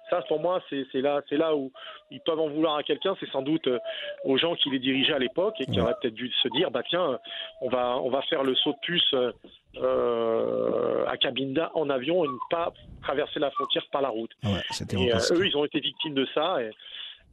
ça, 0.10 0.22
pour 0.28 0.40
moi, 0.42 0.62
c'est 0.70 1.02
là, 1.02 1.56
où 1.56 1.72
ils 2.10 2.20
peuvent 2.22 2.40
en 2.40 2.50
vouloir 2.50 2.76
à 2.76 2.84
quelqu'un. 2.84 3.16
C'est 3.20 3.30
sans 3.30 3.42
doute 3.42 3.68
euh, 3.68 3.80
aux 4.26 4.38
gens 4.38 4.56
qui 4.56 4.70
les 4.70 4.80
dirigeaient 4.80 5.14
à 5.14 5.20
l'époque 5.20 5.56
et 5.60 5.66
qui 5.66 5.80
auraient 5.80 5.96
peut-être 6.02 6.14
dû 6.16 6.30
se 6.44 6.48
dire, 6.50 6.70
bah 6.72 6.82
tiens, 6.90 7.20
on 7.62 7.70
va, 7.70 7.98
on 8.00 8.10
va 8.10 8.22
faire 8.24 8.44
le 8.44 8.54
saut 8.56 8.72
de 8.74 8.78
puce 8.82 9.14
euh, 9.14 9.32
euh, 9.78 11.06
à 11.08 11.18
Cabinda 11.18 11.72
en 11.76 11.90
avion 11.90 12.24
et 12.26 12.28
ne 12.28 12.34
pas 12.50 12.74
traverser 13.02 13.40
la 13.40 13.52
frontière 13.52 13.84
par 13.92 14.02
la 14.02 14.10
route. 14.10 14.32
ouais, 14.44 14.50
Et 14.94 15.14
euh, 15.14 15.18
eux, 15.32 15.48
ils 15.48 15.56
ont 15.58 15.66
été 15.66 15.80
victimes 15.80 16.14
de 16.14 16.28
ça. 16.34 16.62
Et... 16.62 16.72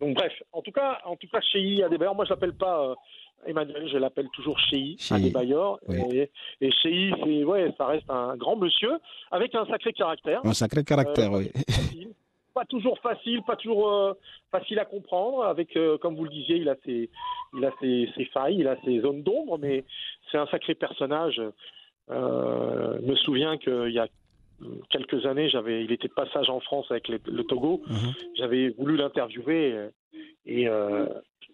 Donc 0.00 0.14
bref, 0.16 0.32
en 0.52 0.62
tout 0.62 0.70
cas, 0.72 1.00
en 1.04 1.16
tout 1.16 1.26
cas, 1.28 1.40
Chéi 1.40 1.82
Adebayor, 1.82 2.14
moi 2.14 2.24
je 2.24 2.30
l'appelle 2.30 2.54
pas 2.54 2.90
euh, 2.90 2.94
Emmanuel, 3.46 3.88
je 3.92 3.98
l'appelle 3.98 4.28
toujours 4.32 4.58
Chéi, 4.58 4.96
Adebayor. 5.10 5.80
oui. 5.88 6.28
Et, 6.60 6.70
et 7.26 7.44
ouais, 7.44 7.72
ça 7.76 7.86
reste 7.86 8.08
un 8.08 8.36
grand 8.36 8.56
monsieur 8.56 8.98
avec 9.30 9.54
un 9.54 9.66
sacré 9.66 9.92
caractère. 9.92 10.40
Un 10.44 10.52
sacré 10.54 10.84
caractère, 10.84 11.32
Euh, 11.34 11.38
oui. 11.38 12.07
Pas 12.58 12.64
toujours 12.64 12.98
facile, 12.98 13.40
pas 13.42 13.54
toujours 13.54 13.88
euh, 13.88 14.14
facile 14.50 14.80
à 14.80 14.84
comprendre. 14.84 15.44
Avec, 15.44 15.76
euh, 15.76 15.96
comme 15.96 16.16
vous 16.16 16.24
le 16.24 16.30
disiez, 16.30 16.56
il 16.56 16.68
a 16.68 16.74
ses, 16.84 17.08
il 17.56 17.64
a 17.64 17.70
ses, 17.78 18.10
ses 18.16 18.24
failles, 18.24 18.56
il 18.58 18.66
a 18.66 18.76
ses 18.84 18.98
zones 18.98 19.22
d'ombre, 19.22 19.58
mais 19.58 19.84
c'est 20.28 20.38
un 20.38 20.46
sacré 20.48 20.74
personnage. 20.74 21.40
Euh, 22.10 22.98
je 23.00 23.06
me 23.06 23.14
souviens 23.14 23.58
qu'il 23.58 23.92
y 23.92 24.00
a 24.00 24.08
quelques 24.90 25.24
années, 25.24 25.48
j'avais, 25.48 25.84
il 25.84 25.92
était 25.92 26.08
de 26.08 26.12
passage 26.14 26.50
en 26.50 26.58
France 26.58 26.90
avec 26.90 27.06
le, 27.06 27.20
le 27.26 27.44
Togo. 27.44 27.80
Mhm. 27.86 28.12
J'avais 28.34 28.70
voulu 28.70 28.96
l'interviewer 28.96 29.90
et 30.44 30.66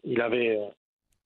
il 0.04 0.20
avait. 0.22 0.58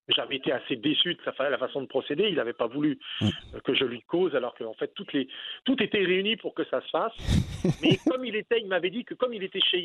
J'avais 0.09 0.37
été 0.37 0.53
assez 0.53 0.77
déçu 0.77 1.15
de 1.15 1.21
sa 1.25 1.33
la 1.51 1.59
façon 1.59 1.81
de 1.83 1.87
procéder. 1.87 2.29
Il 2.29 2.37
n'avait 2.37 2.53
pas 2.53 2.67
voulu 2.67 2.99
Mm. 3.21 3.29
euh, 3.55 3.61
que 3.61 3.75
je 3.75 3.85
lui 3.85 4.03
cause, 4.03 4.35
alors 4.35 4.55
qu'en 4.55 4.75
fait 4.75 4.93
toutes 4.95 5.13
les 5.13 5.29
tout 5.65 5.81
était 5.83 5.99
réuni 6.05 6.37
pour 6.37 6.55
que 6.55 6.65
ça 6.65 6.81
se 6.83 6.89
fasse. 6.89 7.13
Mais 7.83 7.99
comme 8.09 8.25
il 8.25 8.37
était, 8.37 8.61
il 8.61 8.67
m'avait 8.69 8.91
dit 8.91 9.05
que 9.05 9.15
comme 9.15 9.35
il 9.35 9.43
était 9.43 9.61
chez 9.61 9.79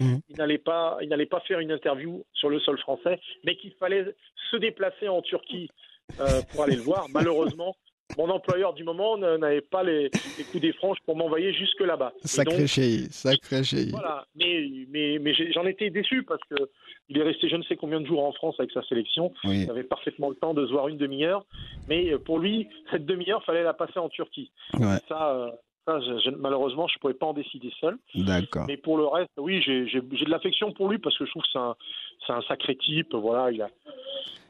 Mhm. 0.00 0.20
il 0.28 0.36
n'allait 0.36 0.58
pas, 0.58 0.98
il 1.02 1.08
n'allait 1.08 1.26
pas 1.26 1.40
faire 1.40 1.60
une 1.60 1.72
interview 1.72 2.24
sur 2.32 2.48
le 2.50 2.60
sol 2.60 2.78
français, 2.78 3.20
mais 3.44 3.56
qu'il 3.56 3.72
fallait 3.74 4.14
se 4.50 4.56
déplacer 4.56 5.08
en 5.08 5.22
Turquie 5.22 5.68
euh, 6.20 6.42
pour 6.52 6.64
aller 6.64 6.76
le 6.76 6.82
voir. 6.82 7.06
Malheureusement, 7.12 7.76
mon 8.16 8.28
employeur 8.30 8.72
du 8.74 8.84
moment 8.84 9.16
n'avait 9.18 9.60
pas 9.60 9.82
les, 9.82 10.10
les 10.38 10.44
coups 10.44 10.60
des 10.62 10.72
franges 10.72 10.98
pour 11.04 11.16
m'envoyer 11.16 11.52
jusque 11.52 11.80
là-bas. 11.80 12.12
Sacré 12.24 12.66
chéri, 12.66 13.06
sacré 13.10 13.62
chéri. 13.64 13.90
voilà, 13.90 14.26
mais, 14.34 14.66
mais, 14.88 15.18
mais 15.20 15.34
j'ai- 15.34 15.52
j'en 15.52 15.66
étais 15.66 15.90
déçu 15.90 16.22
parce 16.22 16.40
que 16.50 16.56
il 17.08 17.18
est 17.18 17.22
resté 17.22 17.48
je 17.48 17.56
ne 17.56 17.62
sais 17.62 17.76
combien 17.76 18.00
de 18.00 18.06
jours 18.06 18.24
en 18.24 18.32
France 18.32 18.56
avec 18.58 18.72
sa 18.72 18.82
sélection. 18.82 19.32
Oui, 19.44 19.62
Il 19.64 19.70
avait 19.70 19.84
parfaitement 19.84 20.28
le 20.28 20.34
temps 20.36 20.54
de 20.54 20.66
se 20.66 20.72
voir 20.72 20.88
une 20.88 20.96
demi-heure, 20.96 21.44
mais 21.88 22.12
euh, 22.12 22.18
pour 22.18 22.38
lui, 22.38 22.68
cette 22.90 23.06
demi-heure, 23.06 23.44
fallait 23.44 23.62
la 23.62 23.74
passer 23.74 23.98
en 23.98 24.08
Turquie. 24.08 24.50
ouais. 24.74 24.96
Ça, 25.08 25.30
euh, 25.34 25.50
Ça, 25.86 26.00
je- 26.00 26.18
je- 26.18 26.30
malheureusement, 26.36 26.88
je 26.88 26.96
ne 26.96 27.00
pouvais 27.00 27.14
pas 27.14 27.26
en 27.26 27.32
décider 27.32 27.70
seul. 27.80 27.96
D'accord. 28.16 28.64
Mais 28.66 28.76
pour 28.76 28.98
le 28.98 29.06
reste, 29.06 29.30
oui, 29.38 29.62
j'ai 29.64 29.86
j'ai- 29.86 30.02
j'ai 30.12 30.24
de 30.24 30.30
l'affection 30.30 30.72
pour 30.72 30.88
lui 30.88 30.98
parce 30.98 31.16
que 31.16 31.24
je 31.24 31.30
trouve 31.30 31.42
que 31.44 31.48
c'est 31.52 31.58
un, 31.58 31.76
c'est 32.26 32.32
un 32.32 32.42
sacré 32.42 32.76
type. 32.76 33.14
Voilà, 33.14 33.50
il 33.52 33.62
a. 33.62 33.68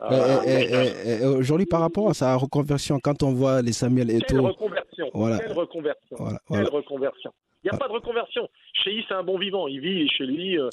Euh, 0.03 0.07
euh, 0.11 0.40
euh, 0.46 1.25
euh, 1.25 1.38
Aujourd'hui, 1.38 1.66
par 1.66 1.81
rapport 1.81 2.09
à 2.11 2.14
sa 2.14 2.35
reconversion, 2.37 2.99
quand 3.03 3.22
on 3.22 3.33
voit 3.33 3.62
les 3.62 3.72
Samuel 3.72 4.09
quelle 4.09 4.16
Eto'o, 4.38 4.46
reconversion 4.49 5.11
Voilà. 5.14 5.38
Quelle 5.38 5.53
reconversion 5.53 6.16
Voilà, 6.18 6.38
Quelle 6.49 6.57
voilà. 6.62 6.68
reconversion 6.70 7.31
Il 7.64 7.70
n'y 7.70 7.75
a 7.75 7.79
pas 7.79 7.88
de 7.88 7.92
reconversion. 7.92 8.49
Chez 8.75 9.05
c'est 9.09 9.14
un 9.14 9.22
bon 9.22 9.38
vivant. 9.38 9.66
Il 9.68 9.81
vit 9.81 10.09
chez 10.09 10.25
lui. 10.27 10.59
euh, 10.59 10.68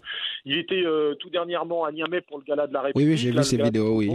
il 0.45 0.57
était 0.57 0.83
euh, 0.85 1.15
tout 1.15 1.29
dernièrement 1.29 1.83
à 1.85 1.91
Niamey 1.91 2.21
pour 2.21 2.37
le 2.37 2.43
gala 2.43 2.67
de 2.67 2.73
la 2.73 2.79
oui, 2.81 2.85
République. 2.87 3.09
oui, 3.09 3.17
j'ai 3.17 3.31
là, 3.31 3.41
vu 3.41 3.47
ces 3.47 3.57
vidéos, 3.61 3.95
oui. 3.97 4.11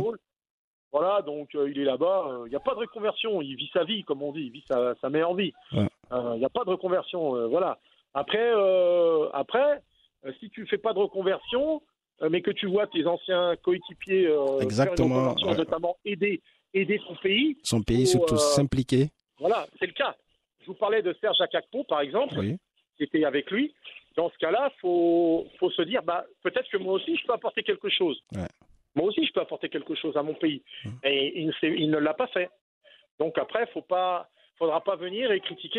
Voilà, 0.93 1.21
donc 1.23 1.55
euh, 1.55 1.71
il 1.71 1.79
est 1.81 1.85
là-bas. 1.85 2.25
euh, 2.31 2.43
Il 2.47 2.51
n'y 2.51 2.57
a 2.57 2.61
pas 2.61 2.75
de 2.75 2.81
reconversion. 2.81 3.41
Il 3.43 3.57
vit 3.57 3.71
sa 3.73 3.85
vie, 3.85 4.05
comme 4.05 4.23
on 4.23 4.33
dit. 4.33 4.45
Il 4.47 4.51
vit 4.53 4.65
sa, 4.69 4.95
sa 5.01 5.09
meilleure 5.11 5.35
vie. 5.35 5.53
Ouais. 5.73 5.88
Euh, 6.13 6.33
Il 6.35 6.39
n'y 6.39 6.45
a 6.45 6.49
pas 6.51 6.65
de 6.65 6.71
reconversion. 6.71 7.37
euh, 7.37 7.47
voilà. 7.47 7.79
Après, 8.15 8.39
euh, 8.55 9.29
après 9.33 9.83
euh, 10.25 10.33
si 10.41 10.51
tu 10.51 10.67
fais 10.67 10.79
pas 10.79 10.93
de 10.93 10.99
reconversion, 10.99 11.83
euh, 12.23 12.29
mais 12.31 12.43
que 12.43 12.51
tu 12.51 12.67
vois 12.67 12.87
tes 12.87 13.07
anciens 13.07 13.55
coéquipiers 13.63 14.27
euh, 14.27 14.47
faire 14.47 14.57
une 14.57 14.63
Exactement, 14.63 15.15
reconversion, 15.15 15.49
ouais. 15.51 15.57
notamment 15.57 15.97
aider, 16.05 16.41
aider 16.75 17.01
son 17.07 17.15
pays, 17.17 17.57
Son 17.63 17.83
pays, 17.83 18.07
surtout 18.07 18.35
euh, 18.35 18.39
s'impliquer. 18.39 19.11
voilà, 19.39 19.67
c'est 19.79 19.87
le 19.87 19.93
cas. 19.93 20.17
Je 20.63 20.67
vous 20.67 20.75
parlais 20.75 21.03
de 21.03 21.15
Serge 21.21 21.41
Akakpo, 21.41 21.85
par 21.85 22.01
exemple, 22.01 22.35
Oui. 22.39 22.57
qui 22.97 23.05
était 23.05 23.25
avec 23.25 23.51
lui. 23.51 23.75
Dans 24.17 24.29
ce 24.31 24.39
cas-là, 24.39 24.73
faut, 24.81 25.47
faut 25.61 25.71
se 25.71 25.83
dire, 25.83 26.03
bah, 26.03 26.25
peut-être 26.43 26.69
que 26.71 26.77
moi 26.79 26.95
aussi, 26.95 27.17
je 27.17 27.25
peux 27.27 27.33
apporter 27.33 27.63
quelque 27.63 27.89
chose. 27.89 28.21
Ouais. 28.35 28.49
Moi 28.97 29.07
aussi, 29.07 29.25
je 29.25 29.33
peux 29.33 29.41
apporter 29.41 29.69
quelque 29.69 29.95
chose 29.95 30.17
à 30.17 30.23
mon 30.25 30.35
pays. 30.35 30.63
Et 31.05 31.39
il, 31.41 31.47
ne 31.47 31.53
s'est- 31.53 31.75
il 31.79 31.89
ne 31.91 31.99
l'a 31.99 32.15
pas 32.15 32.27
fait. 32.27 32.51
Donc 33.21 33.39
après, 33.39 33.67
faut 33.69 33.83
pas, 33.83 34.29
faudra 34.59 34.83
pas 34.83 34.97
venir 34.97 35.31
et 35.31 35.39
critiquer 35.41 35.77